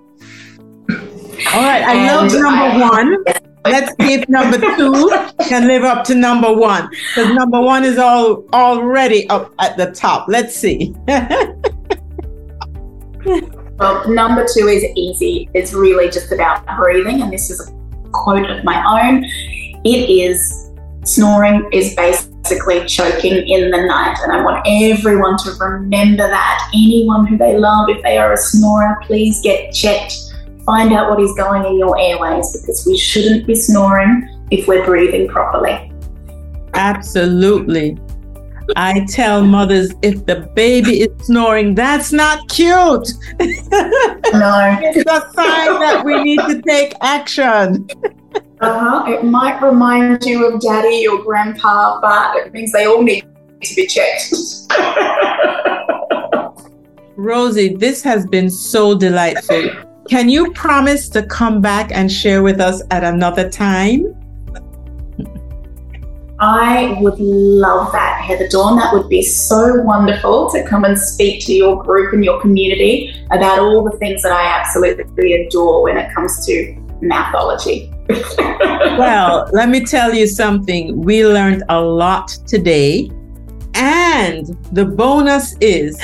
All 1.52 1.62
right, 1.62 1.82
I 1.82 2.06
love 2.14 2.32
number 2.32 2.78
one. 2.84 3.24
Let's 3.64 3.90
see 4.00 4.14
if 4.14 4.28
number 4.28 4.58
two 4.58 5.10
can 5.48 5.66
live 5.66 5.82
up 5.82 6.04
to 6.04 6.14
number 6.14 6.52
one. 6.52 6.88
Because 6.88 7.34
number 7.34 7.60
one 7.60 7.84
is 7.84 7.98
all 7.98 8.44
already 8.52 9.28
up 9.28 9.52
at 9.58 9.76
the 9.76 9.90
top. 9.90 10.28
Let's 10.28 10.54
see. 10.54 10.94
well, 13.76 14.08
number 14.08 14.46
two 14.54 14.68
is 14.68 14.84
easy. 14.94 15.50
It's 15.52 15.74
really 15.74 16.08
just 16.08 16.30
about 16.32 16.64
breathing, 16.76 17.22
and 17.22 17.32
this 17.32 17.50
is 17.50 17.68
a 17.68 17.72
quote 18.10 18.48
of 18.48 18.62
my 18.64 18.82
own. 18.86 19.24
It 19.84 20.08
is 20.08 20.70
snoring 21.04 21.68
is 21.72 21.94
basically 21.96 22.84
choking 22.86 23.48
in 23.48 23.70
the 23.70 23.84
night, 23.84 24.16
and 24.22 24.32
I 24.32 24.42
want 24.42 24.64
everyone 24.66 25.36
to 25.38 25.50
remember 25.58 26.28
that. 26.28 26.70
Anyone 26.72 27.26
who 27.26 27.36
they 27.36 27.58
love, 27.58 27.90
if 27.90 28.02
they 28.02 28.16
are 28.16 28.32
a 28.32 28.36
snorer, 28.38 28.96
please 29.02 29.40
get 29.42 29.72
checked 29.72 30.14
find 30.66 30.92
out 30.92 31.08
what 31.08 31.20
is 31.20 31.32
going 31.34 31.64
in 31.64 31.78
your 31.78 31.98
airways 31.98 32.60
because 32.60 32.84
we 32.86 32.98
shouldn't 32.98 33.46
be 33.46 33.54
snoring 33.54 34.28
if 34.50 34.66
we're 34.66 34.84
breathing 34.84 35.28
properly. 35.28 35.90
Absolutely. 36.74 37.96
I 38.74 39.06
tell 39.08 39.44
mothers 39.44 39.94
if 40.02 40.26
the 40.26 40.50
baby 40.54 41.02
is 41.02 41.26
snoring, 41.26 41.76
that's 41.76 42.12
not 42.12 42.48
cute. 42.48 42.74
no. 43.38 43.48
it's 44.82 45.08
a 45.08 45.20
sign 45.34 45.78
that 45.80 46.02
we 46.04 46.20
need 46.24 46.40
to 46.40 46.60
take 46.62 46.94
action. 47.00 47.88
Uh-huh. 48.60 49.04
It 49.06 49.22
might 49.24 49.60
remind 49.62 50.24
you 50.24 50.46
of 50.46 50.60
daddy 50.60 51.06
or 51.06 51.22
grandpa, 51.22 52.00
but 52.00 52.36
it 52.38 52.52
means 52.52 52.72
they 52.72 52.86
all 52.86 53.02
need 53.02 53.24
to 53.62 53.74
be 53.76 53.86
checked. 53.86 54.32
Rosi, 57.16 57.78
this 57.78 58.02
has 58.02 58.26
been 58.26 58.50
so 58.50 58.98
delightful. 58.98 59.85
Can 60.08 60.28
you 60.28 60.52
promise 60.52 61.08
to 61.10 61.22
come 61.24 61.60
back 61.60 61.90
and 61.92 62.10
share 62.10 62.42
with 62.42 62.60
us 62.60 62.82
at 62.90 63.02
another 63.02 63.50
time? 63.50 64.14
I 66.38 66.98
would 67.00 67.18
love 67.18 67.92
that, 67.92 68.20
Heather 68.20 68.46
Dawn. 68.48 68.76
That 68.76 68.92
would 68.92 69.08
be 69.08 69.22
so 69.22 69.80
wonderful 69.82 70.50
to 70.50 70.62
come 70.64 70.84
and 70.84 70.98
speak 70.98 71.44
to 71.46 71.52
your 71.52 71.82
group 71.82 72.12
and 72.12 72.24
your 72.24 72.40
community 72.40 73.14
about 73.30 73.58
all 73.58 73.82
the 73.82 73.96
things 73.98 74.22
that 74.22 74.32
I 74.32 74.44
absolutely 74.46 75.32
adore 75.32 75.82
when 75.82 75.96
it 75.96 76.14
comes 76.14 76.44
to 76.46 76.74
Mouthology. 77.00 77.90
well, 78.98 79.48
let 79.52 79.70
me 79.70 79.84
tell 79.84 80.14
you 80.14 80.26
something. 80.26 81.00
We 81.00 81.26
learned 81.26 81.64
a 81.68 81.80
lot 81.80 82.28
today. 82.46 83.10
And 83.74 84.46
the 84.72 84.84
bonus 84.84 85.56
is 85.60 86.00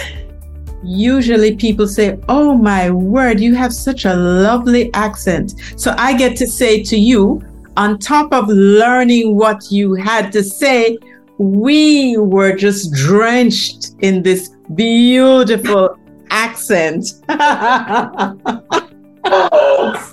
usually 0.83 1.57
people 1.57 1.87
say, 1.87 2.19
Oh 2.29 2.55
my 2.55 2.91
word, 2.91 3.41
you 3.41 3.55
have 3.55 3.73
such 3.73 4.05
a 4.05 4.15
lovely 4.15 4.93
accent. 4.95 5.55
So 5.77 5.95
I 5.99 6.17
get 6.17 6.37
to 6.39 6.47
say 6.47 6.83
to 6.85 6.97
you, 6.97 7.43
on 7.77 7.99
top 7.99 8.33
of 8.33 8.49
learning 8.49 9.37
what 9.37 9.71
you 9.71 9.95
had 9.95 10.31
to 10.33 10.43
say, 10.43 10.99
we 11.39 12.17
were 12.19 12.55
just 12.55 12.93
drenched 12.93 13.95
in 14.01 14.23
this 14.23 14.51
beautiful 14.75 15.99
accent. 16.31 17.13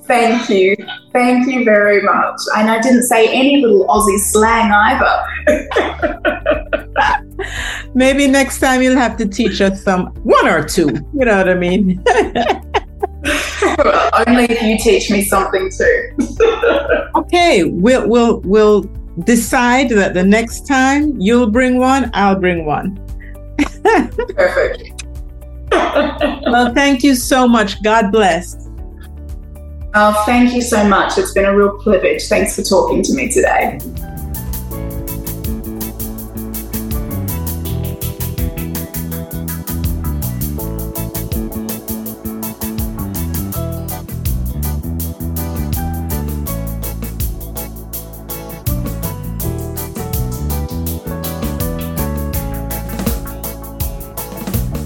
thank 0.05 0.49
you. 0.49 0.75
Thank 1.11 1.47
you 1.47 1.65
very 1.65 2.01
much. 2.01 2.39
And 2.55 2.69
I 2.69 2.79
didn't 2.79 3.03
say 3.03 3.27
any 3.33 3.61
little 3.61 3.87
Aussie 3.87 4.19
slang 4.19 4.71
either. 4.71 5.25
Maybe 7.95 8.27
next 8.27 8.59
time 8.59 8.81
you'll 8.83 8.97
have 8.97 9.17
to 9.17 9.27
teach 9.27 9.59
us 9.61 9.83
some 9.83 10.07
one 10.23 10.47
or 10.47 10.63
two. 10.63 10.89
You 11.13 11.25
know 11.25 11.37
what 11.37 11.49
I 11.49 11.55
mean? 11.55 12.03
Only 14.27 14.45
if 14.45 14.61
you 14.61 14.77
teach 14.77 15.09
me 15.09 15.23
something 15.23 15.71
too. 15.71 16.11
okay, 17.15 17.63
we'll 17.63 18.07
we'll 18.07 18.39
we'll 18.41 18.83
decide 19.23 19.89
that 19.89 20.13
the 20.13 20.23
next 20.23 20.67
time 20.67 21.19
you'll 21.19 21.49
bring 21.49 21.79
one, 21.79 22.11
I'll 22.13 22.39
bring 22.39 22.65
one. 22.65 22.97
Perfect. 24.35 25.03
well, 25.71 26.73
thank 26.73 27.03
you 27.03 27.15
so 27.15 27.47
much. 27.47 27.81
God 27.83 28.11
bless. 28.11 28.68
Oh, 29.95 30.23
thank 30.25 30.53
you 30.53 30.61
so 30.61 30.83
much. 30.87 31.17
It's 31.17 31.33
been 31.33 31.45
a 31.45 31.55
real 31.55 31.79
privilege. 31.79 32.27
Thanks 32.27 32.55
for 32.55 32.61
talking 32.61 33.01
to 33.03 33.13
me 33.13 33.29
today. 33.29 33.79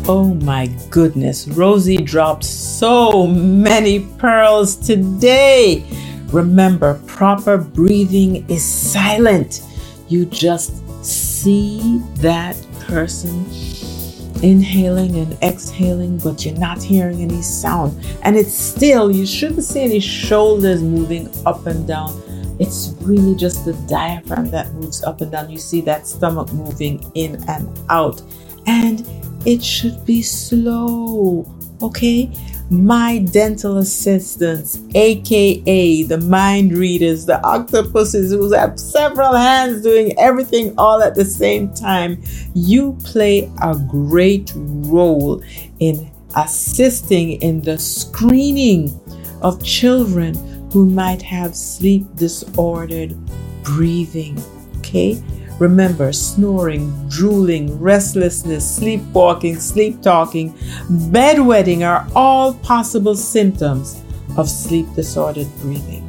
Oh 0.05 0.33
my 0.33 0.67
goodness, 0.89 1.47
Rosi 1.47 1.95
dropped 1.95 2.43
so 2.43 3.25
many 3.25 4.01
pearls 4.17 4.75
today. 4.75 5.81
Remember, 6.27 6.99
proper 7.07 7.57
breathing 7.57 8.45
is 8.49 8.65
silent. 8.65 9.61
You 10.09 10.25
just 10.25 10.73
see 11.05 11.99
that 12.15 12.57
person 12.81 13.45
inhaling 14.43 15.15
and 15.15 15.41
exhaling, 15.41 16.17
but 16.17 16.45
you're 16.45 16.57
not 16.57 16.83
hearing 16.83 17.21
any 17.21 17.41
sound. 17.41 17.97
And 18.23 18.35
it's 18.35 18.53
still, 18.53 19.09
you 19.09 19.25
shouldn't 19.25 19.63
see 19.63 19.83
any 19.83 20.01
shoulders 20.01 20.83
moving 20.83 21.29
up 21.45 21.65
and 21.65 21.87
down. 21.87 22.21
It's 22.59 22.93
really 22.99 23.35
just 23.35 23.63
the 23.63 23.71
diaphragm 23.87 24.51
that 24.51 24.73
moves 24.73 25.01
up 25.05 25.21
and 25.21 25.31
down. 25.31 25.49
You 25.49 25.59
see 25.59 25.79
that 25.81 26.07
stomach 26.07 26.51
moving 26.51 27.09
in 27.15 27.41
and 27.47 27.79
out. 27.89 28.21
And 28.67 29.07
it 29.45 29.63
should 29.63 30.05
be 30.05 30.21
slow, 30.21 31.45
okay? 31.81 32.31
My 32.69 33.19
dental 33.19 33.77
assistants, 33.77 34.79
aka 34.95 36.03
the 36.03 36.17
mind 36.17 36.75
readers, 36.77 37.25
the 37.25 37.45
octopuses 37.45 38.31
who 38.31 38.51
have 38.53 38.79
several 38.79 39.33
hands 39.33 39.83
doing 39.83 40.17
everything 40.17 40.73
all 40.77 41.03
at 41.03 41.13
the 41.13 41.25
same 41.25 41.73
time, 41.73 42.23
you 42.55 42.97
play 43.03 43.51
a 43.61 43.75
great 43.75 44.51
role 44.55 45.43
in 45.79 46.09
assisting 46.35 47.33
in 47.41 47.61
the 47.61 47.77
screening 47.77 48.99
of 49.41 49.63
children 49.63 50.33
who 50.71 50.89
might 50.89 51.21
have 51.21 51.55
sleep 51.55 52.03
disordered 52.15 53.13
breathing. 53.63 54.41
Okay? 54.77 55.21
Remember, 55.63 56.11
snoring, 56.11 56.91
drooling, 57.07 57.79
restlessness, 57.79 58.75
sleepwalking, 58.75 59.61
sleep 59.61 60.01
talking, 60.01 60.51
bedwetting 61.09 61.87
are 61.87 62.05
all 62.13 62.55
possible 62.55 63.15
symptoms 63.15 64.03
of 64.35 64.49
sleep 64.49 64.85
disordered 64.93 65.47
breathing. 65.61 66.03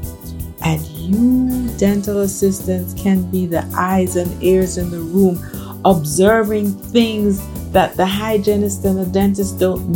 And 0.65 0.85
you, 0.87 1.69
dental 1.79 2.23
assistants, 2.23 3.01
can 3.01 3.31
be 3.31 3.47
the 3.47 3.65
eyes 3.77 4.17
and 4.17 4.43
ears 4.43 4.77
in 4.77 4.91
the 4.91 4.99
room, 4.99 5.39
observing 5.85 6.73
things 6.73 7.41
that 7.71 7.97
the 7.97 8.07
hygienist 8.07 8.85
and 8.85 8.99
the 8.99 9.07
dentist 9.07 9.61
don't 9.61 9.89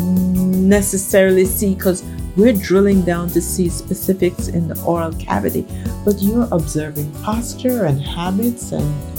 necessarily 0.68 1.46
see 1.46 1.74
because 1.74 2.04
we're 2.36 2.52
drilling 2.52 3.02
down 3.02 3.28
to 3.30 3.42
see 3.42 3.68
specifics 3.68 4.46
in 4.46 4.68
the 4.68 4.80
oral 4.84 5.12
cavity. 5.14 5.66
But 6.04 6.22
you're 6.22 6.46
observing 6.52 7.10
posture 7.22 7.86
and 7.86 8.00
habits 8.00 8.70
and 8.70 9.17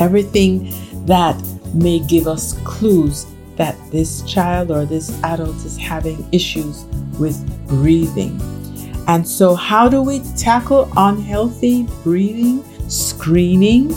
everything 0.00 0.72
that 1.06 1.40
may 1.74 1.98
give 2.00 2.26
us 2.26 2.58
clues 2.64 3.26
that 3.56 3.76
this 3.90 4.22
child 4.22 4.70
or 4.70 4.84
this 4.84 5.10
adult 5.22 5.56
is 5.64 5.76
having 5.76 6.26
issues 6.32 6.84
with 7.18 7.36
breathing. 7.68 8.40
And 9.08 9.26
so, 9.26 9.54
how 9.54 9.88
do 9.88 10.02
we 10.02 10.20
tackle 10.36 10.90
unhealthy 10.96 11.84
breathing? 12.02 12.64
Screening, 12.88 13.94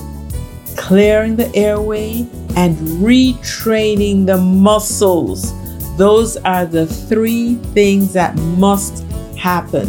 clearing 0.77 1.35
the 1.35 1.53
airway, 1.55 2.27
and 2.55 2.77
retraining 3.01 4.25
the 4.25 4.37
muscles. 4.37 5.53
Those 5.97 6.37
are 6.37 6.65
the 6.65 6.85
three 6.85 7.55
things 7.73 8.13
that 8.13 8.35
must 8.35 9.03
happen 9.37 9.87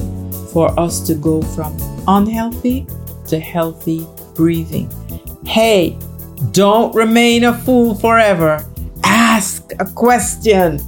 for 0.53 0.79
us 0.79 1.01
to 1.07 1.15
go 1.15 1.43
from 1.43 1.77
unhealthy 2.09 2.87
to 3.29 3.39
healthy 3.39 4.07
breathing. 4.35 4.91
Hey, 5.51 5.99
don't 6.53 6.95
remain 6.95 7.43
a 7.43 7.53
fool 7.53 7.97
forever. 7.97 8.65
Ask 9.03 9.73
a 9.81 9.85
question. 9.85 10.79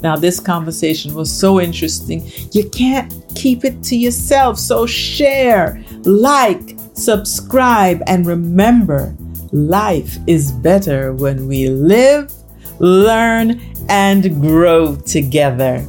Now, 0.00 0.16
this 0.16 0.40
conversation 0.40 1.12
was 1.12 1.30
so 1.30 1.60
interesting. 1.60 2.26
You 2.52 2.70
can't 2.70 3.12
keep 3.34 3.66
it 3.66 3.82
to 3.82 3.96
yourself, 3.96 4.58
so 4.58 4.86
share, 4.86 5.84
like, 6.04 6.74
subscribe, 6.94 8.02
and 8.06 8.24
remember 8.24 9.14
life 9.52 10.16
is 10.26 10.52
better 10.52 11.12
when 11.12 11.46
we 11.46 11.68
live, 11.68 12.32
learn, 12.78 13.60
and 13.90 14.40
grow 14.40 14.96
together. 14.96 15.86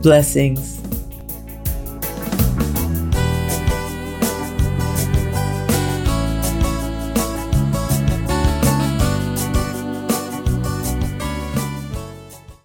Blessings. 0.00 0.79